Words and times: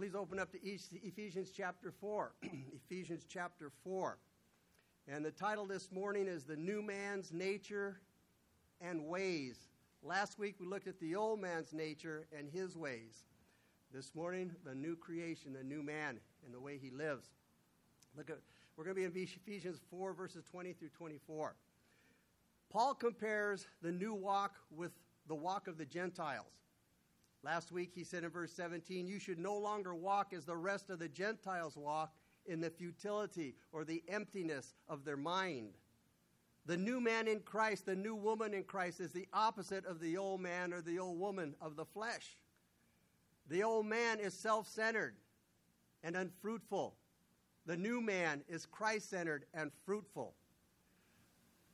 please 0.00 0.14
open 0.14 0.38
up 0.38 0.50
to 0.50 0.58
Ephesians 0.66 1.50
chapter 1.54 1.92
4. 2.00 2.32
Ephesians 2.72 3.26
chapter 3.28 3.70
4. 3.84 4.16
And 5.06 5.22
the 5.22 5.30
title 5.30 5.66
this 5.66 5.92
morning 5.92 6.26
is 6.26 6.44
The 6.44 6.56
New 6.56 6.80
Man's 6.80 7.34
Nature 7.34 8.00
and 8.80 9.04
Ways. 9.04 9.58
Last 10.02 10.38
week 10.38 10.54
we 10.58 10.66
looked 10.66 10.86
at 10.86 10.98
the 11.00 11.16
old 11.16 11.38
man's 11.38 11.74
nature 11.74 12.26
and 12.34 12.48
his 12.48 12.78
ways. 12.78 13.24
This 13.92 14.14
morning, 14.14 14.52
the 14.64 14.74
new 14.74 14.96
creation, 14.96 15.52
the 15.52 15.62
new 15.62 15.82
man, 15.82 16.18
and 16.46 16.54
the 16.54 16.60
way 16.60 16.78
he 16.78 16.90
lives. 16.90 17.26
Look 18.16 18.30
at, 18.30 18.38
we're 18.78 18.84
going 18.84 18.96
to 18.96 19.00
be 19.02 19.04
in 19.04 19.28
Ephesians 19.36 19.82
4, 19.90 20.14
verses 20.14 20.44
20 20.50 20.72
through 20.72 20.88
24. 20.96 21.56
Paul 22.72 22.94
compares 22.94 23.66
the 23.82 23.92
new 23.92 24.14
walk 24.14 24.54
with 24.74 24.92
the 25.28 25.34
walk 25.34 25.68
of 25.68 25.76
the 25.76 25.84
Gentiles. 25.84 26.54
Last 27.42 27.72
week 27.72 27.92
he 27.94 28.04
said 28.04 28.24
in 28.24 28.30
verse 28.30 28.52
17, 28.52 29.06
You 29.06 29.18
should 29.18 29.38
no 29.38 29.56
longer 29.56 29.94
walk 29.94 30.32
as 30.32 30.44
the 30.44 30.56
rest 30.56 30.90
of 30.90 30.98
the 30.98 31.08
Gentiles 31.08 31.76
walk 31.76 32.12
in 32.46 32.60
the 32.60 32.70
futility 32.70 33.54
or 33.72 33.84
the 33.84 34.02
emptiness 34.08 34.74
of 34.88 35.04
their 35.04 35.16
mind. 35.16 35.78
The 36.66 36.76
new 36.76 37.00
man 37.00 37.26
in 37.26 37.40
Christ, 37.40 37.86
the 37.86 37.96
new 37.96 38.14
woman 38.14 38.52
in 38.52 38.64
Christ, 38.64 39.00
is 39.00 39.12
the 39.12 39.28
opposite 39.32 39.86
of 39.86 40.00
the 40.00 40.18
old 40.18 40.40
man 40.40 40.72
or 40.72 40.82
the 40.82 40.98
old 40.98 41.18
woman 41.18 41.54
of 41.60 41.76
the 41.76 41.86
flesh. 41.86 42.36
The 43.48 43.62
old 43.62 43.86
man 43.86 44.20
is 44.20 44.34
self 44.34 44.68
centered 44.68 45.16
and 46.02 46.16
unfruitful. 46.16 46.94
The 47.66 47.76
new 47.76 48.00
man 48.00 48.42
is 48.48 48.66
Christ 48.66 49.10
centered 49.10 49.46
and 49.54 49.70
fruitful. 49.84 50.34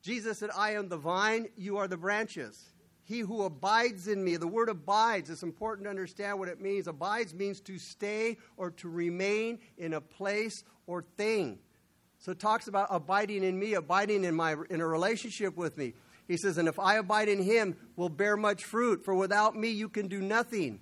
Jesus 0.01 0.37
said, 0.37 0.49
I 0.55 0.71
am 0.71 0.89
the 0.89 0.97
vine, 0.97 1.47
you 1.57 1.77
are 1.77 1.87
the 1.87 1.97
branches. 1.97 2.73
He 3.07 3.19
who 3.19 3.43
abides 3.43 4.09
in 4.09 4.21
me. 4.21 4.35
The 4.35 4.47
word 4.47 4.67
abides, 4.67 5.29
it's 5.29 5.41
important 5.41 5.85
to 5.85 5.89
understand 5.89 6.37
what 6.39 6.49
it 6.49 6.59
means. 6.59 6.87
Abides 6.87 7.33
means 7.33 7.61
to 7.61 7.79
stay 7.79 8.35
or 8.57 8.69
to 8.71 8.89
remain 8.89 9.59
in 9.77 9.93
a 9.93 10.01
place 10.01 10.65
or 10.87 11.05
thing. 11.15 11.57
So 12.19 12.33
it 12.33 12.39
talks 12.39 12.67
about 12.67 12.89
abiding 12.91 13.45
in 13.45 13.57
me, 13.57 13.75
abiding 13.75 14.25
in 14.25 14.35
my 14.35 14.57
in 14.69 14.81
a 14.81 14.85
relationship 14.85 15.55
with 15.55 15.77
me. 15.77 15.93
He 16.27 16.35
says, 16.35 16.57
and 16.57 16.67
if 16.67 16.79
I 16.79 16.95
abide 16.95 17.29
in 17.29 17.41
him, 17.41 17.77
will 17.95 18.09
bear 18.09 18.35
much 18.35 18.65
fruit, 18.65 19.05
for 19.05 19.15
without 19.15 19.55
me 19.55 19.69
you 19.69 19.87
can 19.87 20.09
do 20.09 20.19
nothing. 20.21 20.81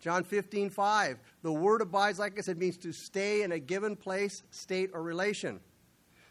John 0.00 0.24
15, 0.24 0.70
5. 0.70 1.18
The 1.42 1.52
word 1.52 1.82
abides, 1.82 2.18
like 2.18 2.38
I 2.38 2.40
said, 2.40 2.56
means 2.56 2.78
to 2.78 2.92
stay 2.92 3.42
in 3.42 3.52
a 3.52 3.58
given 3.58 3.96
place, 3.96 4.42
state, 4.50 4.92
or 4.94 5.02
relation. 5.02 5.60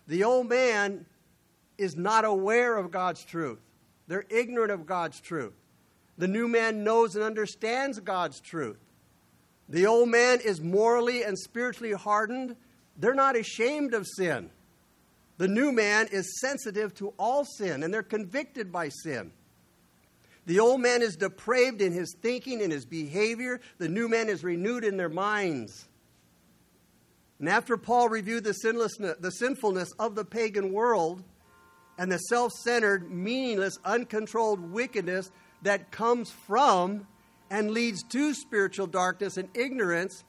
The 0.07 0.23
old 0.23 0.49
man 0.49 1.05
is 1.77 1.95
not 1.95 2.25
aware 2.25 2.77
of 2.77 2.89
God's 2.89 3.23
truth. 3.23 3.59
They're 4.09 4.25
ignorant 4.29 4.71
of 4.71 4.87
God's 4.87 5.21
truth. 5.21 5.53
The 6.17 6.27
new 6.27 6.47
man 6.47 6.83
knows 6.83 7.15
and 7.15 7.23
understands 7.23 7.99
God's 7.99 8.41
truth. 8.41 8.79
The 9.69 9.85
old 9.85 10.09
man 10.09 10.39
is 10.43 10.59
morally 10.59 11.23
and 11.23 11.37
spiritually 11.37 11.93
hardened. 11.93 12.55
They're 12.97 13.13
not 13.13 13.37
ashamed 13.37 13.93
of 13.93 14.07
sin. 14.07 14.49
The 15.37 15.47
new 15.47 15.71
man 15.71 16.07
is 16.11 16.39
sensitive 16.41 16.93
to 16.95 17.13
all 17.19 17.45
sin, 17.45 17.83
and 17.83 17.93
they're 17.93 18.03
convicted 18.03 18.71
by 18.71 18.89
sin. 18.89 19.31
The 20.47 20.59
old 20.59 20.81
man 20.81 21.03
is 21.03 21.15
depraved 21.15 21.79
in 21.79 21.93
his 21.93 22.15
thinking 22.19 22.63
and 22.63 22.71
his 22.71 22.85
behavior. 22.85 23.61
The 23.77 23.87
new 23.87 24.09
man 24.09 24.27
is 24.27 24.43
renewed 24.43 24.83
in 24.83 24.97
their 24.97 25.07
minds. 25.07 25.87
And 27.37 27.47
after 27.47 27.77
Paul 27.77 28.09
reviewed 28.09 28.43
the, 28.43 28.53
sinlessness, 28.53 29.17
the 29.19 29.31
sinfulness 29.31 29.93
of 29.99 30.15
the 30.15 30.25
pagan 30.25 30.73
world, 30.73 31.23
and 31.99 32.09
the 32.09 32.17
self 32.17 32.53
centered, 32.53 33.11
meaningless, 33.11 33.77
uncontrolled 33.83 34.71
wickedness 34.71 35.29
that 35.61 35.91
comes 35.91 36.31
from 36.31 37.05
and 37.51 37.71
leads 37.71 38.01
to 38.03 38.33
spiritual 38.33 38.87
darkness 38.87 39.35
and 39.35 39.49
ignorance, 39.53 40.23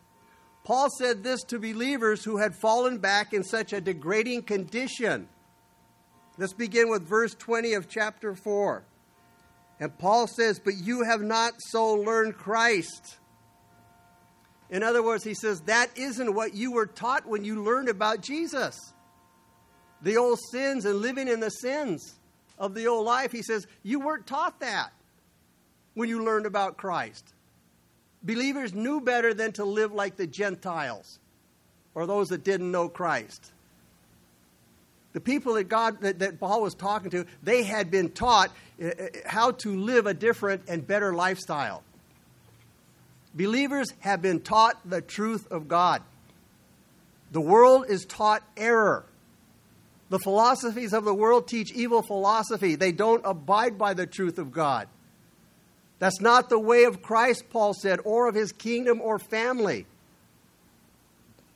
Paul 0.64 0.88
said 0.98 1.22
this 1.22 1.44
to 1.44 1.60
believers 1.60 2.24
who 2.24 2.38
had 2.38 2.56
fallen 2.56 2.98
back 2.98 3.32
in 3.32 3.44
such 3.44 3.72
a 3.72 3.80
degrading 3.80 4.42
condition. 4.42 5.28
Let's 6.36 6.54
begin 6.54 6.90
with 6.90 7.08
verse 7.08 7.34
20 7.34 7.74
of 7.74 7.88
chapter 7.88 8.34
4. 8.34 8.82
And 9.78 9.96
Paul 9.96 10.26
says, 10.26 10.58
But 10.58 10.74
you 10.74 11.04
have 11.04 11.22
not 11.22 11.52
so 11.58 11.94
learned 11.94 12.34
Christ. 12.34 13.18
In 14.70 14.82
other 14.82 15.04
words, 15.04 15.22
he 15.22 15.34
says, 15.34 15.60
That 15.62 15.96
isn't 15.96 16.34
what 16.34 16.52
you 16.52 16.72
were 16.72 16.86
taught 16.86 17.28
when 17.28 17.44
you 17.44 17.62
learned 17.62 17.88
about 17.88 18.22
Jesus 18.22 18.76
the 20.02 20.16
old 20.16 20.38
sins 20.50 20.84
and 20.84 20.96
living 20.96 21.28
in 21.28 21.40
the 21.40 21.50
sins 21.50 22.14
of 22.58 22.74
the 22.74 22.86
old 22.86 23.06
life. 23.06 23.32
He 23.32 23.42
says, 23.42 23.66
You 23.82 24.00
weren't 24.00 24.26
taught 24.26 24.60
that 24.60 24.92
when 25.94 26.08
you 26.08 26.24
learned 26.24 26.46
about 26.46 26.76
Christ. 26.76 27.32
Believers 28.22 28.74
knew 28.74 29.00
better 29.00 29.32
than 29.32 29.52
to 29.52 29.64
live 29.64 29.92
like 29.92 30.16
the 30.16 30.26
Gentiles 30.26 31.18
or 31.94 32.06
those 32.06 32.28
that 32.28 32.44
didn't 32.44 32.70
know 32.70 32.88
Christ. 32.88 33.52
The 35.12 35.20
people 35.20 35.54
that 35.54 35.64
God 35.64 36.00
that, 36.02 36.20
that 36.20 36.38
Paul 36.38 36.62
was 36.62 36.74
talking 36.74 37.10
to, 37.10 37.26
they 37.42 37.64
had 37.64 37.90
been 37.90 38.10
taught 38.10 38.50
uh, 38.80 38.86
uh, 38.86 38.90
how 39.26 39.52
to 39.52 39.76
live 39.76 40.06
a 40.06 40.14
different 40.14 40.62
and 40.68 40.86
better 40.86 41.12
lifestyle. 41.14 41.82
Believers 43.34 43.88
have 44.00 44.22
been 44.22 44.40
taught 44.40 44.76
the 44.88 45.00
truth 45.00 45.50
of 45.50 45.66
God. 45.68 46.02
The 47.32 47.40
world 47.40 47.86
is 47.88 48.04
taught 48.04 48.42
error. 48.56 49.04
The 50.10 50.18
philosophies 50.18 50.92
of 50.92 51.04
the 51.04 51.14
world 51.14 51.48
teach 51.48 51.72
evil 51.72 52.02
philosophy. 52.02 52.74
They 52.74 52.92
don't 52.92 53.22
abide 53.24 53.78
by 53.78 53.94
the 53.94 54.06
truth 54.06 54.38
of 54.38 54.52
God. 54.52 54.88
That's 56.00 56.20
not 56.20 56.48
the 56.48 56.58
way 56.58 56.84
of 56.84 57.00
Christ, 57.00 57.44
Paul 57.50 57.74
said, 57.74 58.00
or 58.04 58.28
of 58.28 58.34
his 58.34 58.52
kingdom 58.52 59.00
or 59.00 59.18
family. 59.18 59.86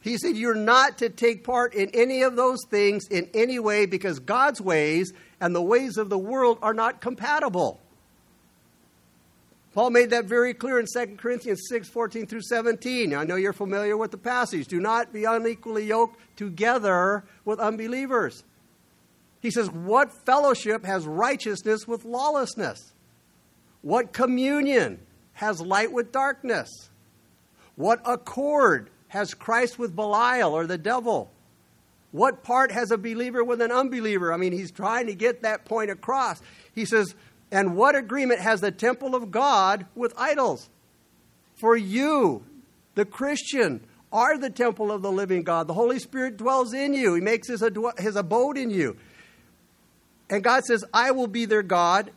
He 0.02 0.18
said, 0.18 0.36
You're 0.36 0.54
not 0.54 0.98
to 0.98 1.08
take 1.08 1.44
part 1.44 1.74
in 1.74 1.90
any 1.94 2.22
of 2.22 2.36
those 2.36 2.60
things 2.70 3.08
in 3.10 3.28
any 3.34 3.58
way 3.58 3.86
because 3.86 4.20
God's 4.20 4.60
ways 4.60 5.12
and 5.40 5.54
the 5.54 5.62
ways 5.62 5.96
of 5.96 6.08
the 6.08 6.18
world 6.18 6.58
are 6.62 6.74
not 6.74 7.00
compatible. 7.00 7.80
Paul 9.74 9.90
made 9.90 10.10
that 10.10 10.26
very 10.26 10.54
clear 10.54 10.78
in 10.78 10.86
2 10.86 11.16
Corinthians 11.16 11.62
6 11.68 11.88
14 11.88 12.26
through 12.26 12.42
17. 12.42 13.12
I 13.12 13.24
know 13.24 13.34
you're 13.34 13.52
familiar 13.52 13.96
with 13.96 14.12
the 14.12 14.16
passage. 14.16 14.68
Do 14.68 14.80
not 14.80 15.12
be 15.12 15.24
unequally 15.24 15.84
yoked 15.86 16.18
together 16.36 17.24
with 17.44 17.58
unbelievers. 17.58 18.44
He 19.40 19.50
says, 19.50 19.68
What 19.68 20.12
fellowship 20.24 20.84
has 20.84 21.06
righteousness 21.06 21.88
with 21.88 22.04
lawlessness? 22.04 22.92
What 23.82 24.12
communion 24.12 25.00
has 25.34 25.60
light 25.60 25.92
with 25.92 26.12
darkness? 26.12 26.70
What 27.74 28.00
accord 28.06 28.90
has 29.08 29.34
Christ 29.34 29.76
with 29.76 29.96
Belial 29.96 30.52
or 30.52 30.66
the 30.68 30.78
devil? 30.78 31.32
What 32.12 32.44
part 32.44 32.70
has 32.70 32.92
a 32.92 32.96
believer 32.96 33.42
with 33.42 33.60
an 33.60 33.72
unbeliever? 33.72 34.32
I 34.32 34.36
mean, 34.36 34.52
he's 34.52 34.70
trying 34.70 35.08
to 35.08 35.16
get 35.16 35.42
that 35.42 35.64
point 35.64 35.90
across. 35.90 36.40
He 36.72 36.84
says, 36.84 37.12
And 37.54 37.76
what 37.76 37.94
agreement 37.94 38.40
has 38.40 38.60
the 38.60 38.72
temple 38.72 39.14
of 39.14 39.30
God 39.30 39.86
with 39.94 40.12
idols? 40.18 40.68
For 41.54 41.76
you, 41.76 42.44
the 42.96 43.04
Christian, 43.04 43.80
are 44.12 44.36
the 44.36 44.50
temple 44.50 44.90
of 44.90 45.02
the 45.02 45.12
living 45.12 45.44
God. 45.44 45.68
The 45.68 45.74
Holy 45.74 46.00
Spirit 46.00 46.36
dwells 46.36 46.74
in 46.74 46.94
you, 46.94 47.14
He 47.14 47.20
makes 47.20 47.48
his, 47.48 47.62
his 47.96 48.16
abode 48.16 48.58
in 48.58 48.70
you. 48.70 48.96
And 50.28 50.42
God 50.42 50.64
says, 50.64 50.84
I 50.92 51.12
will 51.12 51.28
be 51.28 51.44
their 51.44 51.62
God, 51.62 52.10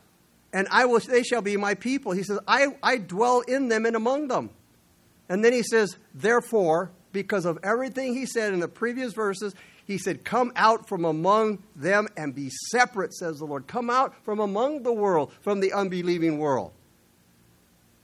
and 0.51 0.67
I 0.71 0.85
will, 0.85 0.99
they 0.99 1.21
shall 1.21 1.43
be 1.43 1.55
my 1.55 1.75
people. 1.75 2.13
He 2.13 2.23
says, 2.23 2.39
I, 2.47 2.75
I 2.81 2.97
dwell 2.97 3.41
in 3.41 3.67
them 3.67 3.85
and 3.85 3.95
among 3.95 4.29
them. 4.29 4.49
And 5.29 5.45
then 5.45 5.53
he 5.53 5.61
says, 5.61 5.97
therefore, 6.15 6.89
because 7.11 7.45
of 7.45 7.59
everything 7.61 8.15
he 8.15 8.25
said 8.25 8.53
in 8.53 8.59
the 8.59 8.67
previous 8.67 9.13
verses, 9.13 9.53
he 9.87 9.97
said, 9.97 10.25
Come 10.25 10.51
out 10.55 10.87
from 10.87 11.05
among 11.05 11.63
them 11.75 12.07
and 12.17 12.35
be 12.35 12.51
separate, 12.71 13.13
says 13.13 13.39
the 13.39 13.45
Lord. 13.45 13.67
Come 13.67 13.89
out 13.89 14.13
from 14.23 14.39
among 14.39 14.83
the 14.83 14.93
world, 14.93 15.31
from 15.41 15.61
the 15.61 15.71
unbelieving 15.71 16.37
world. 16.37 16.73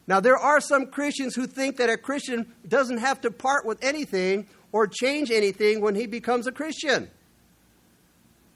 Now, 0.08 0.20
there 0.20 0.38
are 0.38 0.60
some 0.60 0.88
Christians 0.88 1.36
who 1.36 1.46
think 1.46 1.78
that 1.78 1.90
a 1.90 1.98
Christian 1.98 2.52
doesn't 2.68 2.98
have 2.98 3.22
to 3.22 3.32
part 3.32 3.66
with 3.66 3.84
anything 3.84 4.48
or 4.72 4.88
change 4.88 5.30
anything 5.30 5.82
when 5.82 5.96
he 5.96 6.08
becomes 6.08 6.48
a 6.48 6.52
Christian. 6.52 7.10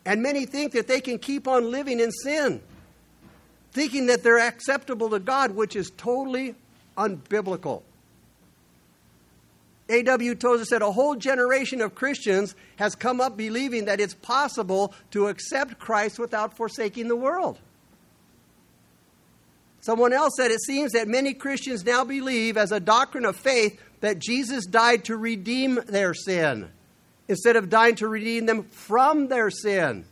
And 0.06 0.22
many 0.22 0.46
think 0.46 0.72
that 0.74 0.88
they 0.88 1.02
can 1.02 1.20
keep 1.20 1.48
on 1.48 1.70
living 1.70 2.00
in 2.00 2.12
sin, 2.12 2.62
thinking 3.72 4.08
that 4.08 4.24
they're 4.24 4.40
acceptable 4.40 5.10
to 5.10 5.20
God, 5.20 5.52
which 5.52 5.76
is 5.76 5.92
totally 5.98 6.56
unbiblical. 6.98 7.84
A.W. 9.90 10.36
Tozer 10.36 10.66
said 10.66 10.82
a 10.82 10.92
whole 10.92 11.16
generation 11.16 11.82
of 11.82 11.96
Christians 11.96 12.56
has 12.76 12.96
come 12.96 13.22
up 13.22 13.38
believing 13.38 13.86
that 13.86 14.02
it's 14.02 14.14
possible 14.14 14.94
to 15.12 15.28
accept 15.28 15.80
Christ 15.80 16.20
without 16.20 16.58
forsaking 16.58 17.08
the 17.08 17.16
world. 17.16 17.58
Someone 19.80 20.12
else 20.12 20.34
said 20.36 20.52
it 20.52 20.62
seems 20.62 20.92
that 20.92 21.08
many 21.08 21.34
Christians 21.34 21.86
now 21.86 22.04
believe, 22.04 22.58
as 22.58 22.74
a 22.74 22.80
doctrine 22.80 23.24
of 23.24 23.38
faith, 23.38 23.82
that 24.02 24.20
Jesus 24.20 24.66
died 24.66 25.06
to 25.06 25.16
redeem 25.16 25.80
their 25.88 26.14
sin 26.14 26.70
instead 27.30 27.56
of 27.56 27.70
dying 27.70 27.96
to 27.96 28.08
redeem 28.08 28.46
them 28.46 28.64
from 28.64 29.28
their 29.28 29.50
sin. 29.50 30.06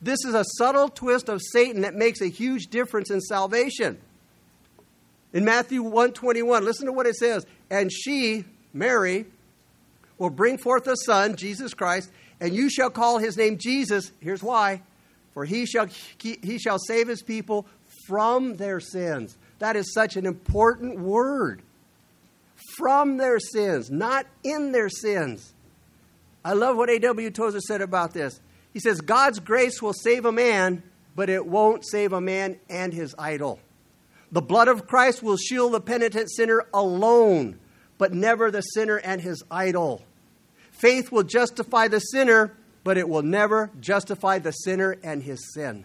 This 0.00 0.24
is 0.24 0.34
a 0.34 0.44
subtle 0.56 0.88
twist 0.88 1.28
of 1.28 1.40
Satan 1.52 1.82
that 1.82 1.94
makes 1.94 2.20
a 2.20 2.26
huge 2.26 2.66
difference 2.66 3.10
in 3.10 3.20
salvation. 3.20 3.98
In 5.32 5.44
Matthew 5.44 5.82
121, 5.82 6.64
listen 6.64 6.86
to 6.86 6.92
what 6.92 7.06
it 7.06 7.14
says. 7.14 7.46
And 7.70 7.90
she, 7.90 8.44
Mary, 8.72 9.26
will 10.18 10.30
bring 10.30 10.58
forth 10.58 10.86
a 10.86 10.96
son, 10.96 11.36
Jesus 11.36 11.74
Christ, 11.74 12.10
and 12.40 12.54
you 12.54 12.70
shall 12.70 12.90
call 12.90 13.18
his 13.18 13.36
name 13.36 13.58
Jesus. 13.58 14.12
Here's 14.20 14.42
why. 14.42 14.82
For 15.34 15.44
he 15.44 15.66
shall, 15.66 15.88
he 16.18 16.58
shall 16.58 16.78
save 16.78 17.08
his 17.08 17.22
people 17.22 17.66
from 18.06 18.56
their 18.56 18.80
sins. 18.80 19.36
That 19.58 19.76
is 19.76 19.92
such 19.94 20.16
an 20.16 20.26
important 20.26 20.98
word. 20.98 21.62
From 22.76 23.16
their 23.16 23.38
sins, 23.38 23.90
not 23.90 24.26
in 24.44 24.72
their 24.72 24.88
sins. 24.88 25.54
I 26.44 26.54
love 26.54 26.76
what 26.76 26.90
A.W. 26.90 27.30
Tozer 27.30 27.60
said 27.60 27.80
about 27.80 28.12
this. 28.12 28.40
He 28.72 28.80
says, 28.80 29.00
God's 29.00 29.38
grace 29.38 29.80
will 29.80 29.92
save 29.92 30.24
a 30.24 30.32
man, 30.32 30.82
but 31.14 31.28
it 31.28 31.46
won't 31.46 31.86
save 31.86 32.12
a 32.12 32.20
man 32.20 32.58
and 32.68 32.92
his 32.92 33.14
idol. 33.18 33.60
The 34.32 34.42
blood 34.42 34.68
of 34.68 34.86
Christ 34.86 35.22
will 35.22 35.36
shield 35.36 35.72
the 35.72 35.80
penitent 35.80 36.30
sinner 36.30 36.64
alone, 36.72 37.58
but 38.02 38.12
never 38.12 38.50
the 38.50 38.62
sinner 38.62 38.96
and 38.96 39.20
his 39.20 39.44
idol. 39.48 40.02
Faith 40.72 41.12
will 41.12 41.22
justify 41.22 41.86
the 41.86 42.00
sinner, 42.00 42.52
but 42.82 42.98
it 42.98 43.08
will 43.08 43.22
never 43.22 43.70
justify 43.78 44.40
the 44.40 44.50
sinner 44.50 44.96
and 45.04 45.22
his 45.22 45.54
sin. 45.54 45.84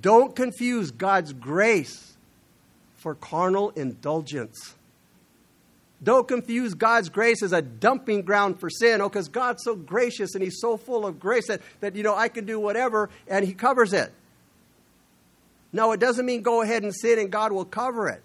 Don't 0.00 0.34
confuse 0.34 0.90
God's 0.90 1.32
grace 1.32 2.16
for 2.96 3.14
carnal 3.14 3.70
indulgence. 3.76 4.74
Don't 6.02 6.26
confuse 6.26 6.74
God's 6.74 7.08
grace 7.08 7.40
as 7.44 7.52
a 7.52 7.62
dumping 7.62 8.22
ground 8.22 8.58
for 8.58 8.68
sin. 8.68 9.00
Oh, 9.00 9.08
because 9.08 9.28
God's 9.28 9.62
so 9.62 9.76
gracious 9.76 10.34
and 10.34 10.42
He's 10.42 10.58
so 10.58 10.76
full 10.76 11.06
of 11.06 11.20
grace 11.20 11.46
that, 11.46 11.60
that, 11.82 11.94
you 11.94 12.02
know, 12.02 12.16
I 12.16 12.28
can 12.28 12.46
do 12.46 12.58
whatever 12.58 13.10
and 13.28 13.44
He 13.44 13.54
covers 13.54 13.92
it. 13.92 14.12
No, 15.72 15.92
it 15.92 16.00
doesn't 16.00 16.26
mean 16.26 16.42
go 16.42 16.62
ahead 16.62 16.82
and 16.82 16.92
sin 16.92 17.20
and 17.20 17.30
God 17.30 17.52
will 17.52 17.64
cover 17.64 18.08
it. 18.08 18.24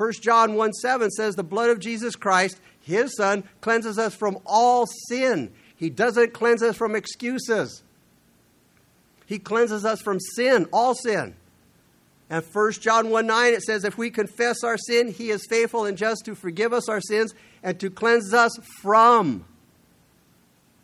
1 0.00 0.12
John 0.22 0.54
1 0.54 0.72
7 0.72 1.10
says, 1.10 1.34
The 1.34 1.42
blood 1.42 1.68
of 1.68 1.78
Jesus 1.78 2.16
Christ, 2.16 2.58
His 2.80 3.14
Son, 3.14 3.44
cleanses 3.60 3.98
us 3.98 4.14
from 4.14 4.38
all 4.46 4.86
sin. 4.86 5.52
He 5.76 5.90
doesn't 5.90 6.32
cleanse 6.32 6.62
us 6.62 6.74
from 6.74 6.96
excuses. 6.96 7.82
He 9.26 9.38
cleanses 9.38 9.84
us 9.84 10.00
from 10.00 10.18
sin, 10.18 10.66
all 10.72 10.94
sin. 10.94 11.34
And 12.30 12.42
1 12.50 12.72
John 12.72 13.10
1 13.10 13.26
9, 13.26 13.52
it 13.52 13.62
says, 13.62 13.84
If 13.84 13.98
we 13.98 14.08
confess 14.10 14.64
our 14.64 14.78
sin, 14.78 15.12
he 15.12 15.28
is 15.28 15.46
faithful 15.50 15.84
and 15.84 15.98
just 15.98 16.24
to 16.24 16.34
forgive 16.34 16.72
us 16.72 16.88
our 16.88 17.02
sins 17.02 17.34
and 17.62 17.78
to 17.80 17.90
cleanse 17.90 18.32
us 18.32 18.56
from 18.80 19.44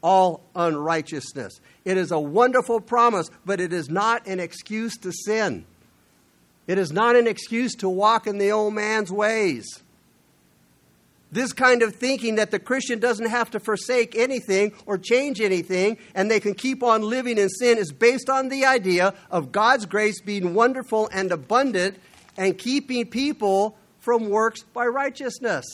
all 0.02 0.42
unrighteousness. 0.54 1.62
It 1.86 1.96
is 1.96 2.10
a 2.10 2.20
wonderful 2.20 2.80
promise, 2.80 3.30
but 3.46 3.62
it 3.62 3.72
is 3.72 3.88
not 3.88 4.26
an 4.26 4.40
excuse 4.40 4.98
to 4.98 5.10
sin. 5.10 5.64
It 6.66 6.78
is 6.78 6.92
not 6.92 7.16
an 7.16 7.26
excuse 7.26 7.74
to 7.76 7.88
walk 7.88 8.26
in 8.26 8.38
the 8.38 8.50
old 8.50 8.74
man's 8.74 9.12
ways. 9.12 9.82
This 11.32 11.52
kind 11.52 11.82
of 11.82 11.94
thinking 11.94 12.36
that 12.36 12.50
the 12.50 12.58
Christian 12.58 12.98
doesn't 12.98 13.28
have 13.28 13.50
to 13.50 13.60
forsake 13.60 14.16
anything 14.16 14.72
or 14.86 14.96
change 14.96 15.40
anything 15.40 15.98
and 16.14 16.30
they 16.30 16.40
can 16.40 16.54
keep 16.54 16.82
on 16.82 17.02
living 17.02 17.36
in 17.36 17.48
sin 17.48 17.78
is 17.78 17.92
based 17.92 18.30
on 18.30 18.48
the 18.48 18.64
idea 18.64 19.12
of 19.30 19.52
God's 19.52 19.86
grace 19.86 20.20
being 20.20 20.54
wonderful 20.54 21.08
and 21.12 21.32
abundant 21.32 21.98
and 22.36 22.56
keeping 22.56 23.06
people 23.06 23.76
from 23.98 24.30
works 24.30 24.62
by 24.62 24.86
righteousness. 24.86 25.64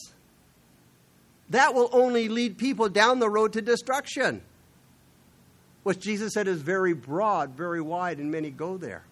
That 1.50 1.74
will 1.74 1.90
only 1.92 2.28
lead 2.28 2.56
people 2.56 2.88
down 2.88 3.18
the 3.18 3.28
road 3.28 3.52
to 3.52 3.60
destruction, 3.62 4.40
What 5.82 6.00
Jesus 6.00 6.32
said 6.32 6.48
is 6.48 6.62
very 6.62 6.94
broad, 6.94 7.50
very 7.50 7.82
wide, 7.82 8.18
and 8.18 8.30
many 8.30 8.50
go 8.50 8.78
there. 8.78 9.04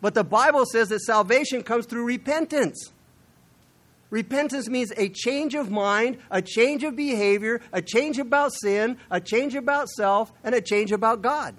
But 0.00 0.14
the 0.14 0.24
Bible 0.24 0.64
says 0.64 0.88
that 0.88 1.00
salvation 1.00 1.62
comes 1.62 1.86
through 1.86 2.04
repentance. 2.04 2.92
Repentance 4.10 4.68
means 4.68 4.92
a 4.96 5.08
change 5.08 5.54
of 5.54 5.70
mind, 5.70 6.18
a 6.30 6.40
change 6.40 6.82
of 6.84 6.96
behavior, 6.96 7.60
a 7.72 7.82
change 7.82 8.18
about 8.18 8.52
sin, 8.54 8.96
a 9.10 9.20
change 9.20 9.54
about 9.54 9.88
self, 9.88 10.32
and 10.42 10.54
a 10.54 10.60
change 10.60 10.92
about 10.92 11.20
God. 11.20 11.54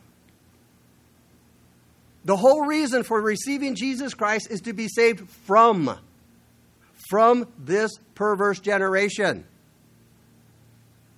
The 2.26 2.36
whole 2.36 2.66
reason 2.66 3.04
for 3.04 3.22
receiving 3.22 3.76
Jesus 3.76 4.14
Christ 4.14 4.50
is 4.50 4.62
to 4.62 4.74
be 4.74 4.88
saved 4.88 5.30
from 5.30 5.98
from 7.10 7.48
this 7.58 7.92
perverse 8.14 8.60
generation. 8.60 9.46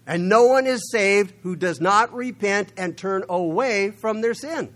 And 0.07 0.29
no 0.29 0.45
one 0.45 0.65
is 0.65 0.89
saved 0.89 1.33
who 1.43 1.55
does 1.55 1.81
not 1.81 2.13
repent 2.13 2.71
and 2.77 2.97
turn 2.97 3.23
away 3.29 3.91
from 3.91 4.21
their 4.21 4.33
sin. 4.33 4.73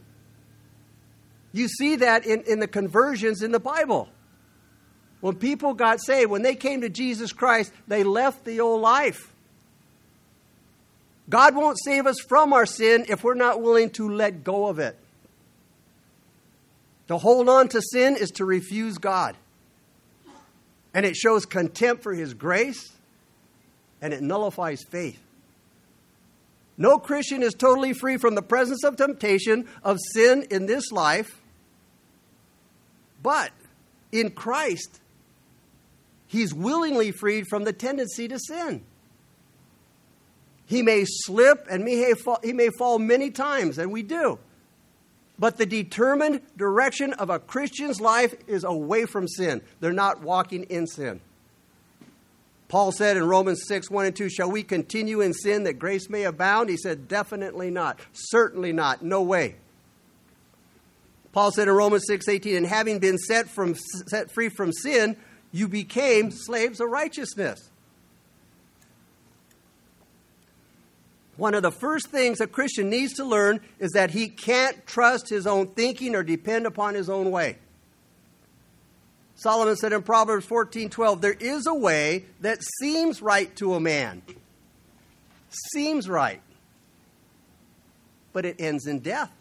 You 1.56 1.69
see 1.69 1.96
that 1.98 2.25
in, 2.25 2.44
in 2.44 2.60
the 2.60 2.68
conversions 2.68 3.42
in 3.42 3.54
the 3.54 3.62
Bible. 3.62 4.10
When 5.22 5.36
people 5.36 5.74
got 5.74 6.02
saved, 6.02 6.30
when 6.30 6.42
they 6.42 6.54
came 6.54 6.81
to 6.81 6.90
Jesus 6.90 7.31
Christ, 7.31 7.72
they 7.88 8.04
left 8.04 8.44
the 8.44 8.60
old 8.60 8.81
life. 8.81 9.31
God 11.30 11.56
won't 11.56 11.78
save 11.81 12.07
us 12.07 12.19
from 12.19 12.52
our 12.52 12.66
sin 12.66 13.06
if 13.07 13.24
we're 13.24 13.36
not 13.36 13.62
willing 13.62 13.90
to 13.92 14.10
let 14.10 14.44
go 14.44 14.68
of 14.68 14.80
it. 14.80 15.00
To 17.07 17.18
hold 17.18 17.48
on 17.48 17.69
to 17.69 17.81
sin 17.81 18.18
is 18.18 18.31
to 18.31 18.44
refuse 18.46 18.98
God. 18.98 19.38
And 20.94 21.06
it 21.06 21.16
shows 21.16 21.46
contempt 21.46 22.04
for 22.04 22.13
His 22.13 22.34
grace 22.34 22.92
and 24.01 24.13
it 24.13 24.22
nullifies 24.22 24.84
faith. 24.84 25.22
No 26.78 26.98
Christian 26.98 27.42
is 27.42 27.54
totally 27.54 27.94
free 27.94 28.18
from 28.18 28.36
the 28.36 28.42
presence 28.42 28.84
of 28.84 28.98
temptation, 28.98 29.68
of 29.84 30.00
sin 30.13 30.46
in 30.51 30.66
this 30.66 30.92
life, 30.92 31.42
but 33.25 33.51
in 34.12 34.30
Christ, 34.30 35.01
He's 36.27 36.54
willingly 36.54 37.12
freed 37.12 37.48
from 37.48 37.63
the 37.63 37.74
tendency 37.74 38.27
to 38.27 38.38
sin. 38.38 38.83
He 40.66 40.81
may 40.81 41.06
slip 41.06 41.68
and 41.69 41.88
he 41.88 42.54
may 42.54 42.69
fall 42.77 43.00
many 43.00 43.31
times, 43.31 43.77
and 43.77 43.92
we 43.92 44.04
do. 44.04 44.39
But 45.39 45.57
the 45.57 45.66
determined 45.66 46.42
direction 46.57 47.13
of 47.13 47.30
a 47.30 47.39
Christian's 47.39 48.01
life 48.01 48.36
is 48.48 48.63
away 48.63 49.06
from 49.06 49.27
sin. 49.27 49.62
They're 49.80 49.94
not 49.94 50.22
walking 50.22 50.63
in 50.63 50.88
sin. 50.88 51.22
Paul 52.68 52.92
said 52.92 53.16
in 53.16 53.24
Romans 53.24 53.63
6 53.68 53.89
1 53.89 54.06
and 54.07 54.16
2, 54.16 54.30
Shall 54.30 54.51
we 54.51 54.63
continue 54.63 55.22
in 55.22 55.33
sin 55.33 55.63
that 55.63 55.80
grace 55.80 56.10
may 56.10 56.24
abound? 56.24 56.69
He 56.69 56.77
said, 56.77 57.07
Definitely 57.07 57.69
not. 57.69 58.00
Certainly 58.12 58.74
not. 58.74 59.04
No 59.04 59.22
way. 59.22 59.56
Paul 61.36 61.52
said 61.52 61.68
in 61.68 61.74
Romans 61.74 62.06
6:18, 62.10 62.56
And 62.56 62.66
having 62.66 63.00
been 63.00 63.18
set, 63.18 63.50
from, 63.50 63.76
set 63.76 64.32
free 64.32 64.48
from 64.48 64.72
sin, 64.72 65.18
you 65.52 65.68
became 65.68 66.32
slaves 66.32 66.80
of 66.80 66.88
righteousness. 66.90 67.70
One 71.36 71.54
of 71.54 71.62
the 71.62 71.74
first 71.74 72.08
things 72.08 72.39
a 72.39 72.48
Christian 72.48 72.89
needs 72.89 73.15
to 73.15 73.25
learn 73.25 73.60
is 73.80 73.92
that 73.92 74.12
he 74.12 74.30
can't 74.30 74.88
trust 74.88 75.27
his 75.27 75.46
own 75.46 75.68
thinking 75.68 76.15
or 76.15 76.24
depend 76.24 76.65
upon 76.65 76.94
his 76.94 77.10
own 77.10 77.32
way. 77.32 77.58
Solomon 79.36 79.75
said 79.75 79.92
in 79.92 80.04
Proverbs 80.04 80.46
14:12, 80.46 81.20
"There 81.20 81.34
is 81.34 81.68
a 81.68 81.74
way 81.74 82.27
that 82.39 82.60
seems 82.80 83.22
right 83.22 83.54
to 83.58 83.74
a 83.74 83.82
man. 83.82 84.22
Seems 85.74 86.08
right. 86.08 86.42
But 88.32 88.46
it 88.46 88.56
ends 88.58 88.88
in 88.88 89.00
death. 89.00 89.34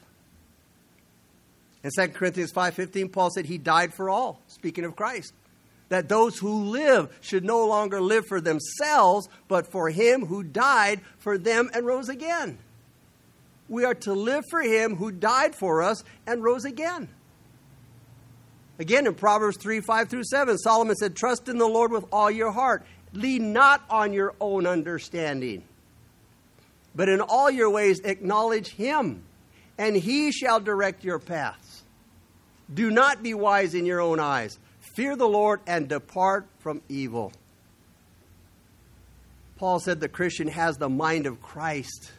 In 1.84 1.90
2 1.90 2.14
Corinthians 2.14 2.50
5:15, 2.50 3.12
Paul 3.12 3.30
said 3.30 3.46
he 3.46 3.58
died 3.58 3.94
for 3.94 4.10
all, 4.10 4.40
speaking 4.48 4.84
of 4.84 4.96
Christ 4.96 5.32
that 5.88 6.08
those 6.08 6.38
who 6.38 6.64
live 6.64 7.16
should 7.20 7.44
no 7.44 7.66
longer 7.66 8.00
live 8.00 8.26
for 8.26 8.40
themselves, 8.40 9.28
but 9.48 9.70
for 9.70 9.90
him 9.90 10.26
who 10.26 10.42
died 10.42 11.00
for 11.18 11.38
them 11.38 11.70
and 11.74 11.86
rose 11.86 12.08
again. 12.08 12.58
We 13.68 13.84
are 13.84 13.94
to 13.94 14.12
live 14.12 14.44
for 14.50 14.60
him 14.60 14.96
who 14.96 15.10
died 15.10 15.54
for 15.54 15.82
us 15.82 16.02
and 16.26 16.42
rose 16.42 16.64
again. 16.64 17.08
Again, 18.78 19.06
in 19.06 19.14
Proverbs 19.14 19.56
3 19.58 19.80
5 19.80 20.08
through 20.08 20.24
7, 20.24 20.58
Solomon 20.58 20.96
said, 20.96 21.14
Trust 21.14 21.48
in 21.48 21.58
the 21.58 21.66
Lord 21.66 21.92
with 21.92 22.04
all 22.10 22.30
your 22.30 22.50
heart. 22.50 22.84
Lean 23.12 23.52
not 23.52 23.84
on 23.88 24.12
your 24.12 24.34
own 24.40 24.66
understanding, 24.66 25.62
but 26.96 27.08
in 27.08 27.20
all 27.20 27.48
your 27.48 27.70
ways 27.70 28.00
acknowledge 28.00 28.70
him, 28.70 29.22
and 29.78 29.94
he 29.94 30.32
shall 30.32 30.58
direct 30.58 31.04
your 31.04 31.20
paths. 31.20 31.63
Do 32.72 32.90
not 32.90 33.22
be 33.22 33.34
wise 33.34 33.74
in 33.74 33.84
your 33.86 34.00
own 34.00 34.20
eyes. 34.20 34.58
Fear 34.94 35.16
the 35.16 35.28
Lord 35.28 35.60
and 35.66 35.88
depart 35.88 36.46
from 36.60 36.80
evil. 36.88 37.32
Paul 39.56 39.80
said 39.80 40.00
the 40.00 40.08
Christian 40.08 40.48
has 40.48 40.76
the 40.76 40.88
mind 40.88 41.26
of 41.26 41.40
Christ. 41.42 42.12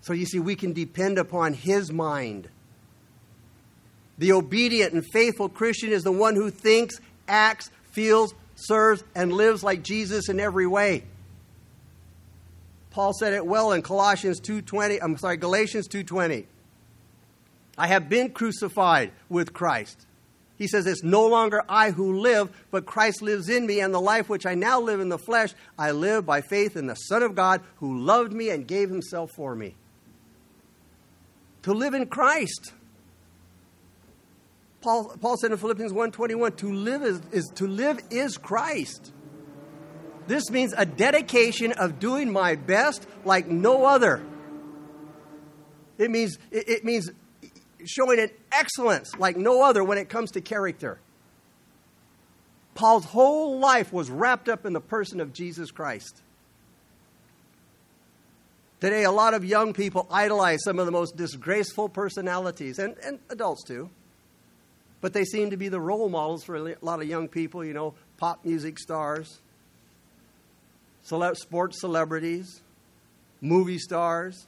So 0.00 0.12
you 0.12 0.26
see, 0.26 0.38
we 0.38 0.54
can 0.54 0.72
depend 0.72 1.18
upon 1.18 1.54
his 1.54 1.90
mind. 1.90 2.48
The 4.18 4.32
obedient 4.32 4.92
and 4.92 5.04
faithful 5.12 5.48
Christian 5.48 5.90
is 5.90 6.02
the 6.02 6.12
one 6.12 6.36
who 6.36 6.50
thinks, 6.50 7.00
acts, 7.26 7.70
feels, 7.92 8.34
serves, 8.54 9.02
and 9.14 9.32
lives 9.32 9.62
like 9.62 9.82
Jesus 9.82 10.28
in 10.28 10.38
every 10.38 10.66
way. 10.66 11.04
Paul 12.90 13.12
said 13.12 13.32
it 13.32 13.44
well 13.44 13.72
in 13.72 13.82
Colossians 13.82 14.40
2:20, 14.40 15.02
I'm 15.02 15.16
sorry, 15.18 15.36
Galatians 15.36 15.88
2:20. 15.88 16.46
I 17.76 17.88
have 17.88 18.08
been 18.08 18.30
crucified 18.30 19.12
with 19.28 19.52
Christ. 19.52 20.06
He 20.56 20.68
says, 20.68 20.86
It's 20.86 21.02
no 21.02 21.26
longer 21.26 21.62
I 21.68 21.90
who 21.90 22.20
live, 22.20 22.50
but 22.70 22.86
Christ 22.86 23.22
lives 23.22 23.48
in 23.48 23.66
me, 23.66 23.80
and 23.80 23.92
the 23.92 24.00
life 24.00 24.28
which 24.28 24.46
I 24.46 24.54
now 24.54 24.80
live 24.80 25.00
in 25.00 25.08
the 25.08 25.18
flesh, 25.18 25.52
I 25.78 25.90
live 25.90 26.24
by 26.24 26.40
faith 26.40 26.76
in 26.76 26.86
the 26.86 26.94
Son 26.94 27.22
of 27.22 27.34
God 27.34 27.60
who 27.76 27.98
loved 27.98 28.32
me 28.32 28.50
and 28.50 28.66
gave 28.66 28.88
himself 28.88 29.30
for 29.32 29.54
me. 29.54 29.74
To 31.62 31.72
live 31.72 31.94
in 31.94 32.06
Christ. 32.06 32.72
Paul, 34.80 35.16
Paul 35.20 35.36
said 35.38 35.50
in 35.50 35.56
Philippians 35.56 35.92
1:21, 35.92 36.56
to 36.58 36.72
live 36.72 37.02
is, 37.02 37.20
is 37.32 37.50
to 37.56 37.66
live 37.66 38.00
is 38.10 38.36
Christ. 38.36 39.12
This 40.26 40.50
means 40.50 40.74
a 40.76 40.86
dedication 40.86 41.72
of 41.72 41.98
doing 41.98 42.32
my 42.32 42.54
best 42.54 43.06
like 43.24 43.46
no 43.46 43.84
other. 43.84 44.22
It 45.98 46.10
means, 46.10 46.38
it, 46.50 46.68
it 46.68 46.84
means 46.84 47.10
showing 47.86 48.18
an 48.18 48.30
excellence 48.52 49.16
like 49.18 49.36
no 49.36 49.62
other 49.62 49.82
when 49.82 49.98
it 49.98 50.08
comes 50.08 50.32
to 50.32 50.40
character. 50.40 50.98
Paul's 52.74 53.04
whole 53.04 53.58
life 53.58 53.92
was 53.92 54.10
wrapped 54.10 54.48
up 54.48 54.66
in 54.66 54.72
the 54.72 54.80
person 54.80 55.20
of 55.20 55.32
Jesus 55.32 55.70
Christ. 55.70 56.22
Today, 58.80 59.04
a 59.04 59.10
lot 59.10 59.32
of 59.32 59.44
young 59.44 59.72
people 59.72 60.06
idolize 60.10 60.62
some 60.64 60.78
of 60.78 60.86
the 60.86 60.92
most 60.92 61.16
disgraceful 61.16 61.88
personalities, 61.88 62.78
and, 62.78 62.96
and 63.04 63.18
adults 63.30 63.62
too. 63.64 63.88
But 65.00 65.12
they 65.12 65.24
seem 65.24 65.50
to 65.50 65.56
be 65.56 65.68
the 65.68 65.80
role 65.80 66.08
models 66.08 66.44
for 66.44 66.56
a 66.56 66.76
lot 66.80 67.00
of 67.00 67.08
young 67.08 67.28
people, 67.28 67.64
you 67.64 67.72
know, 67.72 67.94
pop 68.18 68.44
music 68.44 68.78
stars, 68.78 69.40
sports 71.02 71.80
celebrities, 71.80 72.60
movie 73.40 73.78
stars. 73.78 74.46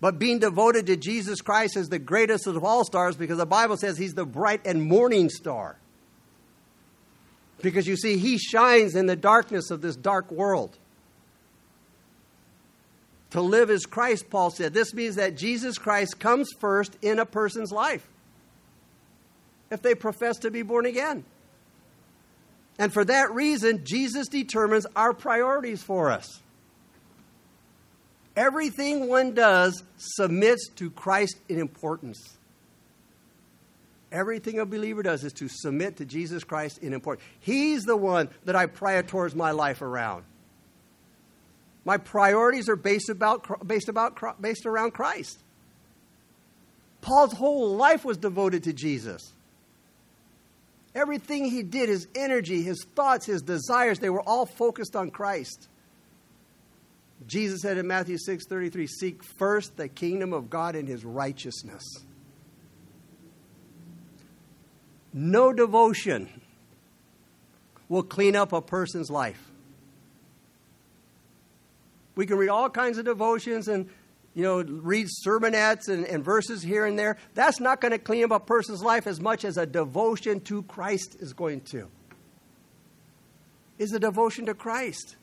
But 0.00 0.18
being 0.18 0.38
devoted 0.38 0.86
to 0.86 0.96
Jesus 0.96 1.40
Christ 1.40 1.76
is 1.76 1.88
the 1.88 1.98
greatest 1.98 2.46
of 2.46 2.62
all 2.62 2.84
stars 2.84 3.16
because 3.16 3.38
the 3.38 3.46
Bible 3.46 3.76
says 3.76 3.96
he's 3.96 4.14
the 4.14 4.26
bright 4.26 4.60
and 4.66 4.82
morning 4.82 5.30
star. 5.30 5.76
Because 7.62 7.86
you 7.86 7.96
see, 7.96 8.18
he 8.18 8.36
shines 8.36 8.94
in 8.94 9.06
the 9.06 9.16
darkness 9.16 9.70
of 9.70 9.80
this 9.80 9.96
dark 9.96 10.30
world. 10.30 10.76
To 13.30 13.40
live 13.40 13.70
as 13.70 13.86
Christ, 13.86 14.30
Paul 14.30 14.50
said. 14.50 14.74
This 14.74 14.92
means 14.94 15.16
that 15.16 15.36
Jesus 15.36 15.78
Christ 15.78 16.20
comes 16.20 16.48
first 16.58 16.96
in 17.02 17.18
a 17.18 17.26
person's 17.26 17.72
life 17.72 18.06
if 19.70 19.82
they 19.82 19.94
profess 19.94 20.38
to 20.38 20.50
be 20.50 20.62
born 20.62 20.86
again. 20.86 21.24
And 22.78 22.92
for 22.92 23.04
that 23.04 23.32
reason, 23.32 23.84
Jesus 23.84 24.28
determines 24.28 24.86
our 24.94 25.12
priorities 25.12 25.82
for 25.82 26.10
us. 26.10 26.40
Everything 28.36 29.08
one 29.08 29.32
does 29.32 29.82
submits 29.96 30.68
to 30.76 30.90
Christ 30.90 31.38
in 31.48 31.58
importance. 31.58 32.36
Everything 34.12 34.60
a 34.60 34.66
believer 34.66 35.02
does 35.02 35.24
is 35.24 35.32
to 35.34 35.48
submit 35.48 35.96
to 35.96 36.04
Jesus 36.04 36.44
Christ 36.44 36.78
in 36.78 36.92
importance. 36.92 37.26
He's 37.40 37.82
the 37.82 37.96
one 37.96 38.28
that 38.44 38.54
I 38.54 38.66
prioritize 38.66 39.34
my 39.34 39.50
life 39.50 39.82
around. 39.82 40.24
My 41.84 41.96
priorities 41.96 42.68
are 42.68 42.76
based 42.76 43.08
about 43.08 43.66
based 43.66 43.88
about 43.88 44.40
based 44.40 44.66
around 44.66 44.92
Christ. 44.92 45.38
Paul's 47.00 47.32
whole 47.32 47.76
life 47.76 48.04
was 48.04 48.16
devoted 48.16 48.64
to 48.64 48.72
Jesus. 48.72 49.32
Everything 50.94 51.44
he 51.44 51.62
did, 51.62 51.88
his 51.88 52.08
energy, 52.14 52.62
his 52.62 52.84
thoughts, 52.96 53.26
his 53.26 53.42
desires, 53.42 53.98
they 53.98 54.10
were 54.10 54.22
all 54.22 54.46
focused 54.46 54.96
on 54.96 55.10
Christ. 55.10 55.68
Jesus 57.26 57.62
said 57.62 57.78
in 57.78 57.86
Matthew 57.86 58.18
6:33, 58.18 58.86
"Seek 58.86 59.22
first 59.24 59.76
the 59.76 59.88
kingdom 59.88 60.32
of 60.32 60.50
God 60.50 60.76
and 60.76 60.86
his 60.86 61.04
righteousness." 61.04 61.84
No 65.12 65.52
devotion 65.52 66.28
will 67.88 68.02
clean 68.02 68.36
up 68.36 68.52
a 68.52 68.60
person's 68.60 69.10
life. 69.10 69.50
We 72.16 72.26
can 72.26 72.36
read 72.36 72.48
all 72.48 72.68
kinds 72.68 72.98
of 72.98 73.04
devotions 73.04 73.68
and 73.68 73.88
you 74.36 74.42
know, 74.42 74.62
read 74.62 75.06
sermonettes 75.26 75.88
and, 75.88 76.04
and 76.04 76.22
verses 76.22 76.62
here 76.62 76.84
and 76.84 76.98
there. 76.98 77.16
That's 77.32 77.58
not 77.58 77.80
going 77.80 77.92
to 77.92 77.98
clean 77.98 78.22
up 78.22 78.30
a 78.32 78.38
person's 78.38 78.82
life 78.82 79.06
as 79.06 79.18
much 79.18 79.46
as 79.46 79.56
a 79.56 79.64
devotion 79.64 80.40
to 80.40 80.62
Christ 80.64 81.16
is 81.20 81.32
going 81.32 81.62
to. 81.72 81.88
Is 83.78 83.94
a 83.94 83.98
devotion 83.98 84.44
to 84.44 84.54
Christ. 84.54 85.16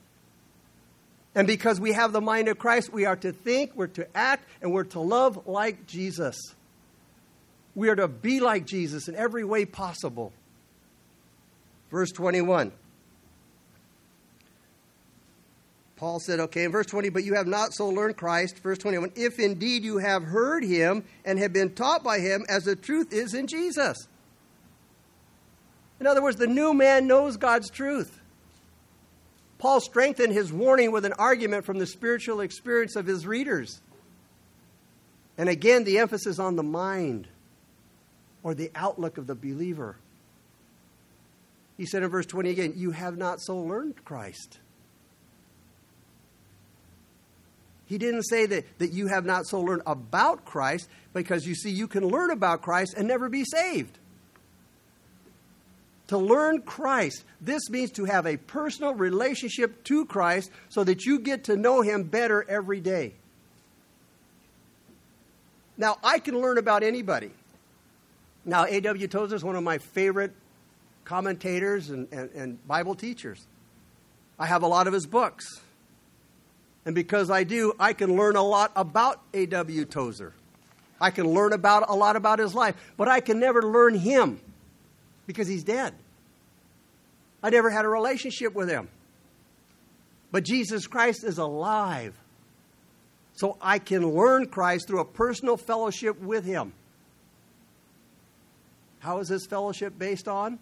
And 1.36 1.48
because 1.48 1.80
we 1.80 1.94
have 1.94 2.12
the 2.12 2.22
mind 2.22 2.48
of 2.48 2.60
Christ, 2.60 2.94
we 2.94 3.06
are 3.06 3.16
to 3.16 3.32
think, 3.32 3.72
we're 3.76 3.88
to 3.88 4.08
act, 4.16 4.48
and 4.62 4.72
we're 4.72 4.84
to 4.86 5.00
love 5.00 5.48
like 5.48 5.88
Jesus. 5.88 6.38
We 7.76 7.90
are 7.90 7.96
to 7.96 8.08
be 8.08 8.40
like 8.40 8.66
Jesus 8.66 9.08
in 9.08 9.16
every 9.16 9.44
way 9.44 9.66
possible. 9.66 10.32
Verse 11.90 12.12
21. 12.12 12.72
Paul 15.96 16.20
said, 16.20 16.40
okay, 16.42 16.66
in 16.66 16.72
verse 16.72 16.88
20, 16.88 17.10
but 17.10 17.24
you 17.24 17.36
have 17.36 17.48
not 17.48 17.74
so 17.74 17.88
learned 17.88 18.18
Christ. 18.18 18.60
Verse 18.60 18.78
21, 18.78 19.14
if 19.16 19.40
indeed 19.40 19.84
you 19.84 20.00
have 20.00 20.24
heard 20.24 20.64
him 20.64 21.04
and 21.24 21.40
have 21.40 21.54
been 21.54 21.74
taught 21.74 22.04
by 22.04 22.20
him 22.20 22.46
as 22.50 22.66
the 22.66 22.76
truth 22.76 23.14
is 23.14 23.34
in 23.34 23.48
Jesus. 23.48 24.08
In 26.00 26.08
other 26.08 26.22
words, 26.22 26.38
the 26.38 26.48
new 26.48 26.74
man 26.74 27.08
knows 27.08 27.38
God's 27.38 27.70
truth. 27.70 28.20
Paul 29.64 29.80
strengthened 29.80 30.34
his 30.34 30.52
warning 30.52 30.92
with 30.92 31.06
an 31.06 31.14
argument 31.14 31.64
from 31.64 31.80
the 31.80 31.88
spiritual 31.88 32.42
experience 32.42 32.98
of 32.98 33.06
his 33.06 33.26
readers. 33.26 33.80
And 35.38 35.48
again, 35.48 35.86
the 35.86 36.00
emphasis 36.00 36.38
on 36.38 36.58
the 36.58 36.64
mind 36.64 37.30
or 38.44 38.54
the 38.54 38.70
outlook 38.76 39.18
of 39.18 39.26
the 39.26 39.36
believer. 39.36 39.96
He 41.78 41.86
said 41.86 42.04
in 42.04 42.10
verse 42.10 42.26
20 42.26 42.50
again, 42.50 42.74
You 42.76 42.92
have 42.92 43.16
not 43.16 43.40
so 43.40 43.58
learned 43.58 44.04
Christ. 44.04 44.60
He 47.86 47.98
didn't 47.98 48.24
say 48.24 48.46
that, 48.46 48.66
that 48.80 48.92
you 48.92 49.08
have 49.08 49.24
not 49.24 49.46
so 49.46 49.62
learned 49.62 49.84
about 49.88 50.44
Christ, 50.44 50.90
because 51.14 51.48
you 51.48 51.56
see, 51.56 51.72
you 51.72 51.88
can 51.88 52.06
learn 52.06 52.32
about 52.32 52.62
Christ 52.62 52.96
and 52.98 53.08
never 53.08 53.30
be 53.30 53.46
saved. 53.46 53.98
To 56.08 56.18
learn 56.18 56.62
Christ, 56.62 57.24
this 57.40 57.70
means 57.70 57.92
to 57.92 58.06
have 58.06 58.26
a 58.26 58.38
personal 58.38 58.94
relationship 58.94 59.84
to 59.86 60.06
Christ 60.06 60.52
so 60.70 60.84
that 60.84 61.06
you 61.06 61.20
get 61.20 61.46
to 61.46 61.56
know 61.56 61.82
Him 61.82 62.04
better 62.04 62.46
every 62.48 62.82
day. 62.82 63.14
Now, 65.78 65.98
I 66.04 66.20
can 66.20 66.40
learn 66.40 66.58
about 66.58 66.84
anybody. 66.84 67.32
Now, 68.46 68.66
A.W. 68.66 69.08
Tozer 69.08 69.36
is 69.36 69.44
one 69.44 69.56
of 69.56 69.64
my 69.64 69.78
favorite 69.78 70.34
commentators 71.06 71.90
and, 71.90 72.08
and, 72.12 72.30
and 72.32 72.68
Bible 72.68 72.96
teachers. 72.96 73.46
I 74.38 74.46
have 74.46 74.64
a 74.64 74.68
lot 74.68 74.88
of 74.88 74.94
his 74.94 75.06
books. 75.06 75.46
And 76.86 76.94
because 76.94 77.30
I 77.30 77.44
do, 77.44 77.74
I 77.80 77.94
can 77.94 78.16
learn 78.16 78.36
a 78.36 78.44
lot 78.44 78.72
about 78.76 79.22
A.W. 79.34 79.86
Tozer. 79.86 80.34
I 81.00 81.12
can 81.12 81.28
learn 81.28 81.54
about 81.54 81.90
a 81.90 81.96
lot 81.96 82.16
about 82.16 82.40
his 82.40 82.54
life, 82.54 82.76
but 82.98 83.08
I 83.08 83.20
can 83.20 83.40
never 83.40 83.62
learn 83.62 83.96
him 83.96 84.40
because 85.28 85.48
he's 85.48 85.64
dead. 85.64 85.94
I 87.42 87.50
never 87.50 87.70
had 87.70 87.86
a 87.86 87.90
relationship 87.90 88.54
with 88.54 88.70
him. 88.70 88.88
But 90.32 90.44
Jesus 90.44 90.88
Christ 90.88 91.24
is 91.24 91.38
alive. 91.38 92.18
So 93.34 93.58
I 93.62 93.80
can 93.80 94.08
learn 94.08 94.48
Christ 94.48 94.88
through 94.88 95.02
a 95.02 95.06
personal 95.06 95.58
fellowship 95.58 96.20
with 96.20 96.46
him. 96.46 96.74
How 99.00 99.20
is 99.20 99.28
this 99.28 99.46
fellowship 99.46 99.98
based 99.98 100.28
on? 100.28 100.60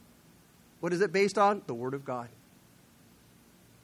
What 0.80 0.94
is 0.94 1.02
it 1.02 1.14
based 1.14 1.38
on? 1.38 1.62
The 1.68 1.74
Word 1.74 1.94
of 1.94 2.04
God. 2.04 2.28